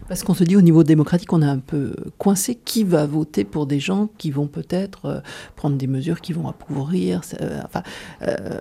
parce 0.07 0.23
qu'on 0.23 0.33
se 0.33 0.43
dit 0.43 0.55
au 0.55 0.61
niveau 0.61 0.83
démocratique, 0.83 1.31
on 1.33 1.41
a 1.41 1.47
un 1.47 1.59
peu 1.59 1.93
coincé. 2.17 2.57
Qui 2.65 2.83
va 2.83 3.05
voter 3.05 3.43
pour 3.43 3.65
des 3.67 3.79
gens 3.79 4.09
qui 4.17 4.31
vont 4.31 4.47
peut-être 4.47 5.05
euh, 5.05 5.19
prendre 5.55 5.77
des 5.77 5.87
mesures 5.87 6.21
qui 6.21 6.33
vont 6.33 6.47
appauvrir 6.47 7.21
euh, 7.41 7.59
Enfin, 7.65 7.83
euh, 8.21 8.59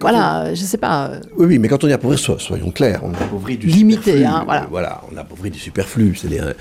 voilà, 0.00 0.54
je 0.54 0.60
je 0.60 0.66
sais 0.66 0.78
pas. 0.78 1.12
Oui, 1.38 1.46
oui, 1.46 1.58
mais 1.58 1.68
quand 1.68 1.82
on 1.82 1.86
dit 1.86 1.92
appauvrir, 1.92 2.18
soyons 2.18 2.70
clairs, 2.70 3.00
on 3.02 3.14
appauvrit 3.14 3.56
du 3.56 3.66
Limité, 3.66 4.12
superflu. 4.12 4.24
Hein, 4.26 4.42
voilà. 4.44 4.66
voilà, 4.70 5.02
on 5.10 5.16
appauvrit 5.16 5.50
du 5.50 5.58
superflu. 5.58 6.14
C'est-à-dire, 6.14 6.52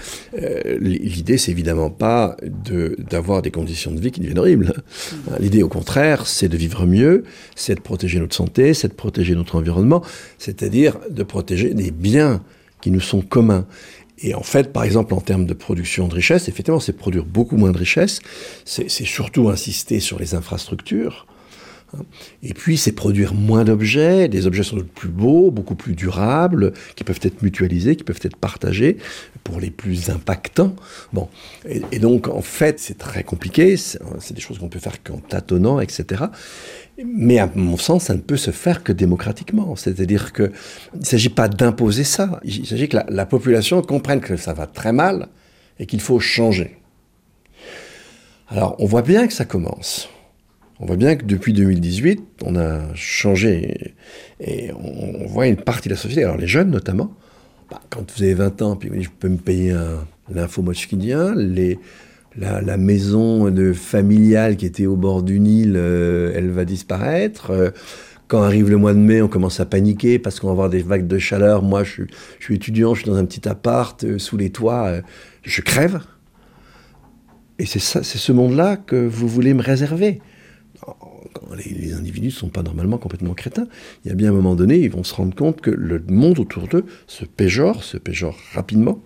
l'idée, 0.79 1.37
c'est 1.37 1.51
évidemment 1.51 1.89
pas 1.89 2.37
d'avoir 2.97 3.41
des 3.41 3.51
conditions 3.51 3.91
de 3.91 3.99
vie 3.99 4.11
qui 4.11 4.21
deviennent 4.21 4.39
horribles. 4.39 4.73
Mm. 5.11 5.15
L'idée, 5.39 5.63
au 5.63 5.67
contraire, 5.67 6.25
c'est 6.25 6.47
de 6.47 6.55
vivre 6.57 6.85
mieux, 6.85 7.23
c'est 7.55 7.75
de 7.75 7.81
protéger 7.81 8.19
notre 8.19 8.35
santé, 8.35 8.73
c'est 8.73 8.87
de 8.87 8.93
protéger 8.93 9.35
notre 9.35 9.57
environnement, 9.57 10.01
c'est-à-dire 10.37 10.97
de 11.09 11.23
protéger 11.23 11.73
des 11.73 11.91
biens 11.91 12.41
qui 12.81 12.91
nous 12.91 13.01
sont 13.01 13.21
communs. 13.21 13.65
Et 14.21 14.35
en 14.35 14.43
fait, 14.43 14.73
par 14.73 14.83
exemple, 14.83 15.13
en 15.13 15.21
termes 15.21 15.45
de 15.45 15.53
production 15.53 16.07
de 16.07 16.15
richesse, 16.15 16.49
effectivement, 16.49 16.79
c'est 16.79 16.93
produire 16.93 17.25
beaucoup 17.25 17.57
moins 17.57 17.71
de 17.71 17.77
richesse, 17.77 18.19
c'est 18.65 18.89
surtout 18.89 19.49
insister 19.49 19.99
sur 19.99 20.19
les 20.19 20.35
infrastructures. 20.35 21.25
Et 22.43 22.53
puis, 22.53 22.77
c'est 22.77 22.91
produire 22.91 23.33
moins 23.33 23.63
d'objets, 23.63 24.27
des 24.27 24.47
objets 24.47 24.63
sont 24.63 24.77
plus 24.77 25.09
beaux, 25.09 25.51
beaucoup 25.51 25.75
plus 25.75 25.95
durables, 25.95 26.73
qui 26.95 27.03
peuvent 27.03 27.19
être 27.21 27.41
mutualisés, 27.41 27.95
qui 27.95 28.03
peuvent 28.03 28.19
être 28.21 28.37
partagés 28.37 28.97
pour 29.43 29.59
les 29.59 29.71
plus 29.71 30.09
impactants. 30.09 30.75
Bon. 31.13 31.29
Et, 31.67 31.99
donc, 31.99 32.27
en 32.27 32.41
fait, 32.41 32.79
c'est 32.79 32.97
très 32.97 33.23
compliqué, 33.23 33.75
c'est 33.77 34.33
des 34.33 34.41
choses 34.41 34.59
qu'on 34.59 34.69
peut 34.69 34.79
faire 34.79 35.01
qu'en 35.03 35.17
tâtonnant, 35.17 35.79
etc. 35.79 36.25
Mais 37.03 37.39
à 37.39 37.49
mon 37.55 37.77
sens, 37.77 38.05
ça 38.05 38.13
ne 38.13 38.21
peut 38.21 38.37
se 38.37 38.51
faire 38.51 38.83
que 38.83 38.91
démocratiquement. 38.91 39.75
C'est-à-dire 39.75 40.33
qu'il 40.33 40.51
ne 40.95 41.05
s'agit 41.05 41.29
pas 41.29 41.47
d'imposer 41.47 42.03
ça. 42.03 42.39
Il 42.43 42.65
s'agit 42.65 42.89
que 42.89 42.97
la, 43.07 43.25
population 43.25 43.81
comprenne 43.81 44.19
que 44.19 44.37
ça 44.37 44.53
va 44.53 44.67
très 44.67 44.91
mal 44.91 45.29
et 45.79 45.85
qu'il 45.85 46.01
faut 46.01 46.19
changer. 46.19 46.77
Alors, 48.49 48.75
on 48.79 48.85
voit 48.85 49.03
bien 49.03 49.27
que 49.27 49.33
ça 49.33 49.45
commence. 49.45 50.09
On 50.79 50.85
voit 50.85 50.95
bien 50.95 51.15
que 51.15 51.25
depuis 51.25 51.53
2018, 51.53 52.21
on 52.45 52.55
a 52.55 52.93
changé 52.95 53.95
et 54.39 54.71
on, 54.71 55.27
voit 55.27 55.47
une 55.47 55.57
partie 55.57 55.89
de 55.89 55.93
la 55.93 55.99
société, 55.99 56.23
alors 56.23 56.37
les 56.37 56.47
jeunes 56.47 56.71
notamment, 56.71 57.13
bah, 57.69 57.81
quand 57.89 58.09
vous 58.15 58.23
avez 58.23 58.33
20 58.33 58.61
ans, 58.61 58.75
puis 58.75 58.89
je 59.03 59.09
peux 59.09 59.27
me 59.27 59.37
payer 59.37 59.75
l'info 60.33 60.61
mochkidien, 60.61 61.35
la, 62.37 62.77
maison 62.77 63.49
de 63.49 63.73
familiale 63.73 64.55
qui 64.55 64.65
était 64.65 64.85
au 64.85 64.95
bord 64.95 65.23
du 65.23 65.39
Nil, 65.39 65.73
euh, 65.75 66.31
elle 66.35 66.49
va 66.49 66.65
disparaître. 66.65 67.51
Euh, 67.51 67.69
quand 68.27 68.43
arrive 68.43 68.69
le 68.69 68.77
mois 68.77 68.93
de 68.93 68.99
mai, 68.99 69.21
on 69.21 69.27
commence 69.27 69.59
à 69.59 69.65
paniquer 69.65 70.19
parce 70.19 70.39
qu'on 70.39 70.47
va 70.47 70.53
avoir 70.53 70.69
des 70.69 70.83
vagues 70.83 71.07
de 71.07 71.17
chaleur. 71.17 71.63
Moi, 71.63 71.83
je, 71.83 72.03
suis 72.39 72.55
étudiant, 72.55 72.93
je 72.93 73.01
suis 73.01 73.09
dans 73.09 73.17
un 73.17 73.25
petit 73.25 73.47
appart 73.49 74.03
euh, 74.03 74.19
sous 74.19 74.37
les 74.37 74.51
toits, 74.51 74.93
je 75.41 75.61
crève. 75.61 75.99
Et 77.57 77.65
c'est 77.65 77.79
ce 77.79 78.31
monde-là 78.31 78.77
que 78.77 78.95
vous 78.95 79.27
voulez 79.27 79.53
me 79.53 79.61
réserver. 79.61 80.21
Les, 81.57 81.93
individus 81.93 82.27
ne 82.27 82.31
sont 82.31 82.49
pas 82.49 82.63
normalement 82.63 82.97
complètement 82.97 83.33
crétins. 83.33 83.67
Il 84.03 84.09
y 84.09 84.11
a 84.11 84.15
bien 84.15 84.29
un 84.29 84.33
moment 84.33 84.55
donné, 84.55 84.77
ils 84.77 84.91
vont 84.91 85.03
se 85.03 85.13
rendre 85.13 85.35
compte 85.35 85.61
que 85.61 85.71
le 85.71 86.03
monde 86.07 86.39
autour 86.39 86.67
d'eux 86.67 86.85
se 87.07 87.25
péjore, 87.25 87.83
se 87.83 87.97
péjore 87.97 88.37
rapidement. 88.53 88.99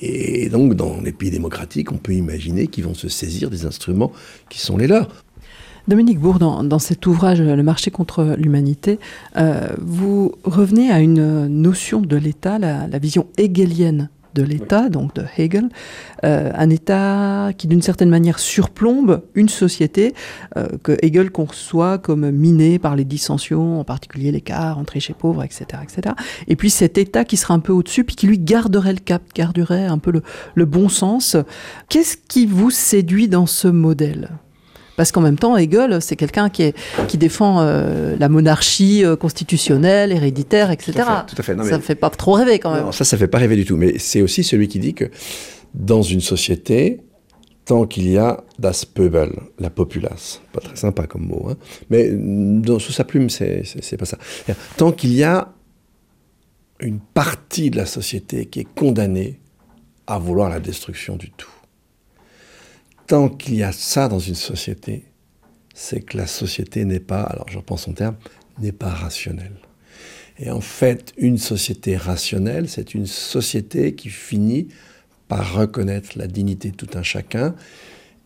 Et 0.00 0.48
donc, 0.48 0.74
dans 0.74 1.00
les 1.00 1.12
pays 1.12 1.30
démocratiques, 1.30 1.92
on 1.92 1.98
peut 1.98 2.14
imaginer 2.14 2.68
qu'ils 2.68 2.84
vont 2.84 2.94
se 2.94 3.08
saisir 3.08 3.50
des 3.50 3.66
instruments 3.66 4.12
qui 4.48 4.58
sont 4.58 4.76
les 4.76 4.86
leurs. 4.86 5.24
Dominique 5.88 6.20
Bourg, 6.20 6.38
dans, 6.38 6.78
cet 6.78 7.06
ouvrage 7.06 7.40
Le 7.40 7.62
marché 7.62 7.90
contre 7.90 8.36
l'humanité, 8.38 8.98
euh, 9.36 9.68
vous 9.78 10.32
revenez 10.44 10.90
à 10.90 11.00
une 11.00 11.48
notion 11.48 12.00
de 12.00 12.16
l'État, 12.16 12.58
la, 12.58 12.86
la, 12.86 12.98
vision 12.98 13.26
hegelienne 13.38 14.08
de 14.34 14.42
l'État, 14.42 14.88
donc 14.88 15.14
de 15.14 15.24
Hegel, 15.36 15.68
euh, 16.24 16.50
un 16.54 16.70
État 16.70 17.50
qui 17.56 17.66
d'une 17.66 17.82
certaine 17.82 18.10
manière 18.10 18.38
surplombe 18.38 19.22
une 19.34 19.48
société 19.48 20.14
euh, 20.56 20.68
que 20.82 20.96
Hegel 21.02 21.30
conçoit 21.30 21.98
comme 21.98 22.30
minée 22.30 22.78
par 22.78 22.96
les 22.96 23.04
dissensions, 23.04 23.80
en 23.80 23.84
particulier 23.84 24.32
l'écart 24.32 24.78
entre 24.78 24.94
riches 24.94 25.10
et 25.10 25.14
pauvres, 25.14 25.42
etc., 25.42 25.64
etc. 25.82 26.14
Et 26.48 26.56
puis 26.56 26.70
cet 26.70 26.98
État 26.98 27.24
qui 27.24 27.36
sera 27.36 27.54
un 27.54 27.60
peu 27.60 27.72
au-dessus, 27.72 28.04
puis 28.04 28.16
qui 28.16 28.26
lui 28.26 28.38
garderait 28.38 28.92
le 28.92 29.00
cap, 29.00 29.22
garderait 29.34 29.86
un 29.86 29.98
peu 29.98 30.10
le, 30.10 30.22
le 30.54 30.64
bon 30.64 30.88
sens. 30.88 31.36
Qu'est-ce 31.88 32.16
qui 32.16 32.46
vous 32.46 32.70
séduit 32.70 33.28
dans 33.28 33.46
ce 33.46 33.68
modèle? 33.68 34.30
Parce 35.00 35.12
qu'en 35.12 35.22
même 35.22 35.38
temps, 35.38 35.56
Hegel, 35.56 36.02
c'est 36.02 36.14
quelqu'un 36.14 36.50
qui, 36.50 36.74
qui 37.08 37.16
défend 37.16 37.62
euh, 37.62 38.16
la 38.18 38.28
monarchie 38.28 39.02
euh, 39.02 39.16
constitutionnelle, 39.16 40.12
héréditaire, 40.12 40.70
etc. 40.70 40.92
Tout 41.26 41.36
à 41.38 41.42
fait. 41.42 41.56
ça 41.56 41.78
ne 41.78 41.82
fait 41.82 41.94
pas 41.94 42.10
trop 42.10 42.32
rêver 42.32 42.58
quand 42.58 42.74
même. 42.74 42.84
Non, 42.84 42.92
ça, 42.92 43.04
ça 43.04 43.16
ne 43.16 43.18
fait 43.18 43.26
pas 43.26 43.38
rêver 43.38 43.56
du 43.56 43.64
tout. 43.64 43.78
Mais 43.78 43.98
c'est 43.98 44.20
aussi 44.20 44.44
celui 44.44 44.68
qui 44.68 44.78
dit 44.78 44.92
que 44.92 45.06
dans 45.72 46.02
une 46.02 46.20
société, 46.20 47.00
tant 47.64 47.86
qu'il 47.86 48.10
y 48.10 48.18
a 48.18 48.44
das 48.58 48.84
Pöbel, 48.84 49.32
la 49.58 49.70
populace, 49.70 50.42
pas 50.52 50.60
très 50.60 50.76
sympa 50.76 51.06
comme 51.06 51.26
mot, 51.26 51.46
hein, 51.48 51.56
mais 51.88 52.10
dans, 52.10 52.78
sous 52.78 52.92
sa 52.92 53.04
plume, 53.04 53.30
c'est 53.30 53.96
pas 53.98 54.04
ça. 54.04 54.18
Tant 54.76 54.92
qu'il 54.92 55.14
y 55.14 55.24
a 55.24 55.54
une 56.78 57.00
partie 57.00 57.70
de 57.70 57.78
la 57.78 57.86
société 57.86 58.44
qui 58.44 58.60
est 58.60 58.68
condamnée 58.74 59.40
à 60.06 60.18
vouloir 60.18 60.50
la 60.50 60.60
destruction 60.60 61.16
du 61.16 61.30
tout 61.30 61.48
tant 63.10 63.28
qu'il 63.28 63.56
y 63.56 63.64
a 63.64 63.72
ça 63.72 64.06
dans 64.06 64.20
une 64.20 64.36
société, 64.36 65.02
c'est 65.74 66.00
que 66.00 66.16
la 66.16 66.28
société 66.28 66.84
n'est 66.84 67.00
pas, 67.00 67.22
alors 67.22 67.48
je 67.48 67.56
reprends 67.56 67.76
son 67.76 67.92
terme, 67.92 68.14
n'est 68.60 68.70
pas 68.70 68.90
rationnelle. 68.90 69.56
Et 70.38 70.48
en 70.52 70.60
fait, 70.60 71.12
une 71.18 71.36
société 71.36 71.96
rationnelle, 71.96 72.68
c'est 72.68 72.94
une 72.94 73.06
société 73.06 73.96
qui 73.96 74.10
finit 74.10 74.68
par 75.26 75.54
reconnaître 75.54 76.10
la 76.14 76.28
dignité 76.28 76.70
de 76.70 76.76
tout 76.76 76.96
un 76.96 77.02
chacun 77.02 77.56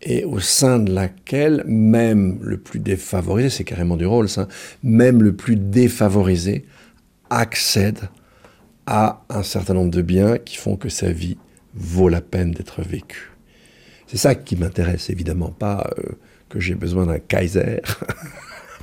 et 0.02 0.26
au 0.26 0.38
sein 0.38 0.78
de 0.78 0.92
laquelle 0.92 1.64
même 1.66 2.38
le 2.42 2.58
plus 2.58 2.78
défavorisé, 2.78 3.48
c'est 3.48 3.64
carrément 3.64 3.96
du 3.96 4.04
rôle 4.04 4.28
ça, 4.28 4.48
même 4.82 5.22
le 5.22 5.34
plus 5.34 5.56
défavorisé 5.56 6.66
accède 7.30 8.00
à 8.84 9.24
un 9.30 9.42
certain 9.42 9.72
nombre 9.72 9.92
de 9.92 10.02
biens 10.02 10.36
qui 10.36 10.58
font 10.58 10.76
que 10.76 10.90
sa 10.90 11.10
vie 11.10 11.38
vaut 11.72 12.10
la 12.10 12.20
peine 12.20 12.50
d'être 12.50 12.82
vécue. 12.82 13.33
C'est 14.06 14.16
ça 14.16 14.34
qui 14.34 14.56
m'intéresse, 14.56 15.10
évidemment 15.10 15.50
pas 15.50 15.90
euh, 15.98 16.12
que 16.48 16.60
j'ai 16.60 16.74
besoin 16.74 17.06
d'un 17.06 17.18
Kaiser 17.18 17.80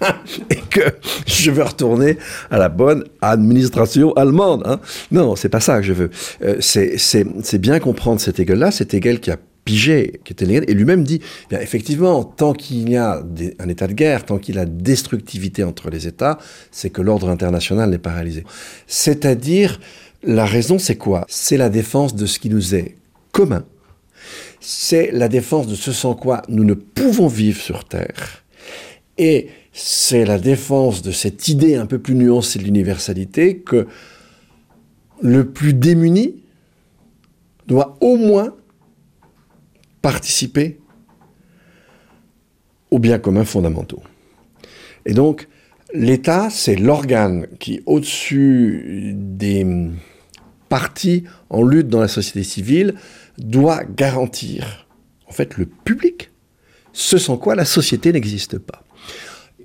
et 0.50 0.56
que 0.70 0.82
je 1.26 1.52
veux 1.52 1.64
retourner 1.64 2.18
à 2.50 2.58
la 2.58 2.70
bonne 2.70 3.04
administration 3.22 4.14
allemande. 4.14 4.64
Hein. 4.66 4.80
Non, 5.12 5.36
c'est 5.36 5.50
pas 5.50 5.60
ça 5.60 5.78
que 5.78 5.84
je 5.84 5.94
veux. 5.94 6.10
Euh, 6.44 6.58
c'est 6.60 7.58
bien 7.60 7.80
comprendre 7.80 8.20
cet 8.20 8.40
Hegel-là, 8.40 8.72
cet 8.72 8.94
Hegel 8.94 9.20
qui 9.20 9.32
a 9.32 9.38
pigé, 9.64 10.20
qui 10.24 10.34
était 10.34 10.46
et 10.46 10.74
lui-même 10.74 11.04
dit, 11.04 11.22
bien, 11.50 11.60
effectivement, 11.60 12.24
tant 12.24 12.54
qu'il 12.54 12.90
y 12.90 12.98
a 12.98 13.24
un 13.60 13.70
état 13.70 13.88
de 13.88 13.94
guerre, 13.94 14.26
tant 14.26 14.38
qu'il 14.38 14.56
y 14.56 14.60
a 14.60 14.66
destructivité 14.66 15.64
entre 15.64 15.90
les 15.90 16.08
États, 16.08 16.40
c'est 16.72 16.90
que 16.90 17.02
l'ordre 17.02 17.30
international 17.30 17.90
n'est 17.90 18.00
pas 18.00 18.14
réalisé. 18.14 18.44
C'est-à-dire, 18.88 19.80
la 20.24 20.46
raison, 20.46 20.80
c'est 20.80 20.96
quoi? 20.96 21.26
C'est 21.30 21.58
la 21.58 21.70
défense 21.70 22.16
de 22.16 22.26
ce 22.26 22.40
qui 22.40 22.50
nous 22.50 22.76
est 22.76 22.96
commun, 23.32 23.64
c'est 24.62 25.12
la 25.12 25.28
défense 25.28 25.68
de 25.68 25.76
ce 25.76 25.92
sans 25.92 26.14
quoi 26.14 26.44
nous 26.48 26.64
ne 26.64 26.76
pouvons 26.76 27.28
vivre 27.28 27.60
sur 27.60 27.84
Terre. 27.84 28.44
Et 29.18 29.50
c'est 29.74 30.24
la 30.24 30.38
défense 30.38 31.02
de 31.02 31.12
cette 31.12 31.48
idée 31.48 31.76
un 31.76 31.88
peu 31.88 32.00
plus 32.00 32.16
nuancée 32.16 32.60
de 32.60 32.64
l'universalité 32.64 33.58
que 33.58 33.88
le 35.22 35.50
plus 35.50 35.74
démuni 35.74 36.36
doit 37.68 37.98
au 38.02 38.16
moins 38.16 38.56
participer 40.02 40.80
aux 42.92 43.00
biens 43.00 43.20
communs 43.20 43.46
fondamentaux. 43.46 44.04
Et 45.06 45.14
donc, 45.14 45.48
l'État, 45.94 46.50
c'est 46.50 46.76
l'organe 46.76 47.48
qui, 47.60 47.82
au-dessus 47.86 49.14
des 49.16 49.66
parti 50.72 51.26
en 51.50 51.64
lutte 51.64 51.90
dans 51.90 52.00
la 52.00 52.08
société 52.08 52.44
civile, 52.44 52.96
doit 53.38 53.84
garantir 53.84 54.88
en 55.28 55.34
fait 55.34 55.58
le 55.58 55.66
public, 55.66 56.32
ce 56.94 57.18
sans 57.18 57.36
quoi 57.36 57.56
la 57.56 57.66
société 57.66 58.14
n'existe 58.14 58.58
pas. 58.58 58.82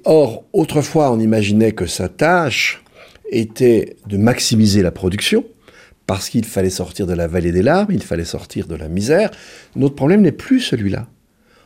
Or, 0.05 0.45
autrefois, 0.53 1.13
on 1.13 1.21
imaginait 1.21 1.71
que 1.71 1.87
sa 1.87 2.09
tâche 2.09 2.83
était 3.31 3.97
de 4.09 4.17
maximiser 4.17 4.83
la 4.83 4.91
production, 4.91 5.45
parce 6.09 6.29
qu'il 6.29 6.45
fallait 6.45 6.71
sortir 6.71 7.07
de 7.07 7.15
la 7.15 7.29
vallée 7.29 7.53
des 7.53 7.63
larmes, 7.63 7.93
il 7.93 8.03
fallait 8.03 8.25
sortir 8.25 8.67
de 8.67 8.75
la 8.75 8.89
misère. 8.89 9.31
Notre 9.77 9.95
problème 9.95 10.23
n'est 10.23 10.33
plus 10.33 10.61
celui-là. 10.61 11.07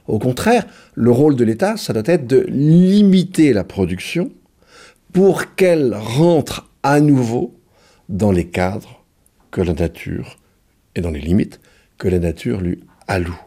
Au 0.07 0.19
contraire, 0.19 0.67
le 0.95 1.11
rôle 1.11 1.35
de 1.35 1.45
l'État, 1.45 1.79
ça 1.79 1.95
doit 1.95 2.03
être 2.05 2.27
de 2.27 2.45
limiter 2.49 3.55
la 3.55 3.65
production 3.65 4.33
pour 5.15 5.55
qu'elle 5.55 5.95
rentre 5.95 6.71
à 6.83 7.01
nouveau 7.01 7.55
dans 8.11 8.33
les 8.33 8.47
cadres 8.47 9.00
que 9.51 9.61
la 9.61 9.73
nature, 9.73 10.39
et 10.95 11.01
dans 11.01 11.11
les 11.11 11.21
limites 11.21 11.61
que 11.99 12.09
la 12.09 12.19
nature 12.19 12.61
lui 12.61 12.81
alloue. 13.09 13.41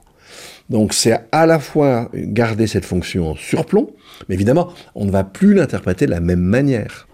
Donc 0.69 0.93
c'est 0.93 1.19
à 1.31 1.45
la 1.45 1.59
fois 1.59 2.09
garder 2.13 2.67
cette 2.67 2.85
fonction 2.85 3.31
en 3.31 3.35
surplomb, 3.35 3.91
mais 4.27 4.35
évidemment, 4.35 4.69
on 4.95 5.05
ne 5.05 5.11
va 5.11 5.23
plus 5.23 5.53
l'interpréter 5.53 6.05
de 6.05 6.11
la 6.11 6.19
même 6.19 6.41
manière. 6.41 7.07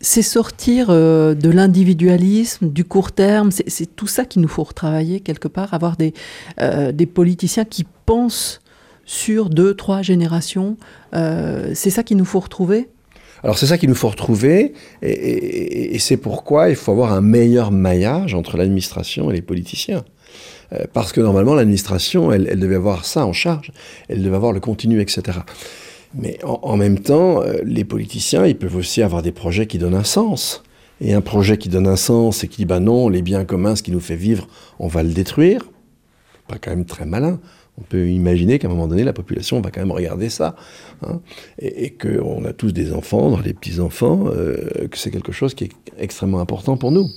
C'est 0.00 0.22
sortir 0.22 0.88
euh, 0.90 1.34
de 1.34 1.48
l'individualisme, 1.48 2.68
du 2.68 2.84
court 2.84 3.12
terme, 3.12 3.50
c'est 3.52 3.94
tout 3.94 4.08
ça 4.08 4.24
qu'il 4.24 4.42
nous 4.42 4.48
faut 4.48 4.64
retravailler 4.64 5.20
quelque 5.20 5.46
part, 5.46 5.72
avoir 5.72 5.96
des, 5.96 6.14
euh, 6.60 6.92
politiciens 7.14 7.64
qui 7.64 7.86
pensent 8.04 8.60
sur 9.04 9.50
deux, 9.50 9.74
trois 9.74 10.02
générations. 10.02 10.76
Euh, 11.14 11.72
c'est 11.74 11.90
ça 11.90 12.02
qu'il 12.02 12.16
nous 12.16 12.24
faut 12.24 12.40
retrouver? 12.40 12.88
Alors 13.42 13.58
c'est 13.58 13.66
ça 13.66 13.78
qu'il 13.78 13.88
nous 13.88 13.94
faut 13.94 14.08
retrouver, 14.08 14.72
et, 15.02 15.98
c'est 15.98 16.16
pourquoi 16.16 16.68
il 16.70 16.76
faut 16.76 16.92
avoir 16.92 17.12
un 17.12 17.20
meilleur 17.20 17.70
maillage 17.70 18.34
entre 18.34 18.56
l'administration 18.56 19.30
et 19.30 19.34
les 19.34 19.42
politiciens. 19.42 20.04
parce 20.92 21.12
que 21.12 21.20
normalement 21.20 21.54
l'administration, 21.54 22.32
elle, 22.32 22.58
devait 22.58 22.76
avoir 22.76 23.04
ça 23.04 23.26
en 23.26 23.32
charge, 23.32 23.72
elle 24.08 24.22
devait 24.22 24.36
avoir 24.36 24.52
le 24.52 24.60
continu, 24.60 25.00
etc. 25.00 25.40
Mais 26.14 26.38
en, 26.44 26.76
même 26.76 26.98
temps, 26.98 27.42
euh, 27.42 27.60
les 27.64 27.84
politiciens, 27.84 28.46
ils 28.46 28.56
peuvent 28.56 28.76
aussi 28.76 29.02
avoir 29.02 29.22
des 29.22 29.32
projets 29.32 29.66
qui 29.66 29.78
donnent 29.78 29.94
un 29.94 30.04
sens. 30.04 30.62
Et 31.00 31.14
un 31.14 31.20
projet 31.20 31.56
qui 31.56 31.68
donne 31.68 31.86
un 31.86 31.96
sens 31.96 32.44
et 32.44 32.48
qui 32.48 32.58
dit, 32.58 32.64
bah 32.64 32.80
non, 32.80 33.08
les 33.08 33.22
biens 33.22 33.44
communs, 33.44 33.74
ce 33.74 33.82
qui 33.82 33.90
nous 33.90 34.00
fait 34.00 34.16
vivre, 34.16 34.46
on 34.78 34.88
va 34.88 35.02
le 35.02 35.08
détruire, 35.08 35.64
pas 36.48 36.58
quand 36.58 36.70
même 36.70 36.84
très 36.84 37.06
malin. 37.06 37.40
On 37.78 37.82
peut 37.82 38.08
imaginer 38.08 38.58
qu'à 38.58 38.68
un 38.68 38.70
moment 38.70 38.86
donné, 38.86 39.02
la 39.02 39.12
population 39.12 39.60
va 39.60 39.70
quand 39.70 39.80
même 39.80 39.92
regarder 39.92 40.28
ça. 40.28 40.54
Hein, 41.06 41.20
et, 41.58 41.90
qu'on 41.90 42.44
a 42.44 42.52
tous 42.52 42.72
des 42.72 42.92
enfants, 42.92 43.38
les 43.42 43.54
petits-enfants, 43.54 44.24
euh, 44.26 44.88
que 44.88 44.98
c'est 44.98 45.10
quelque 45.10 45.32
chose 45.32 45.54
qui 45.54 45.64
est 45.64 45.72
extrêmement 45.98 46.40
important 46.40 46.76
pour 46.76 46.92
nous. 46.92 47.08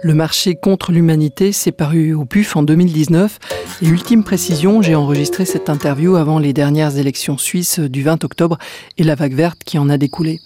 Le 0.00 0.14
marché 0.14 0.54
contre 0.54 0.92
l'humanité 0.92 1.50
s'est 1.52 1.72
paru 1.72 2.14
au 2.14 2.24
PUF 2.24 2.56
en 2.56 2.62
2019 2.62 3.38
et 3.82 3.86
ultime 3.86 4.22
précision, 4.22 4.80
j'ai 4.80 4.94
enregistré 4.94 5.44
cette 5.44 5.68
interview 5.68 6.16
avant 6.16 6.38
les 6.38 6.52
dernières 6.52 6.98
élections 6.98 7.36
suisses 7.36 7.80
du 7.80 8.02
20 8.02 8.22
octobre 8.22 8.58
et 8.96 9.02
la 9.02 9.16
vague 9.16 9.34
verte 9.34 9.64
qui 9.64 9.76
en 9.78 9.88
a 9.88 9.98
découlé. 9.98 10.40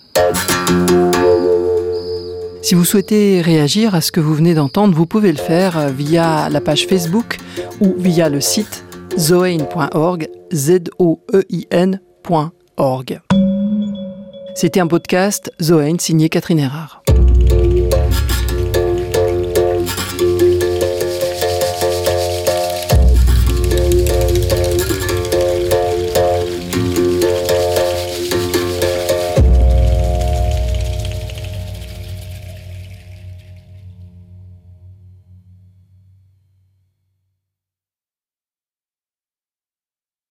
Si 2.63 2.75
vous 2.77 2.85
souhaitez 2.85 3.43
réagir 3.43 3.95
à 3.97 4.01
ce 4.01 4.13
que 4.13 4.21
vous 4.21 4.35
venez 4.35 4.55
d'entendre, 4.55 4.95
vous 4.95 5.07
pouvez 5.07 5.33
le 5.33 5.39
faire 5.39 5.89
via 5.89 6.49
la 6.49 6.61
page 6.61 6.87
Facebook 6.87 7.39
ou 7.81 7.95
via 7.99 8.29
le 8.29 8.41
site 8.41 8.85
zoein.org, 9.19 10.29
Z-O-E-I-N.org. 10.53 10.91
C'était 14.55 14.81
un 14.81 14.87
podcast 14.87 15.51
Zoein 15.61 15.97
signé 15.99 16.29
Catherine 16.29 16.61
Erard. 16.61 17.02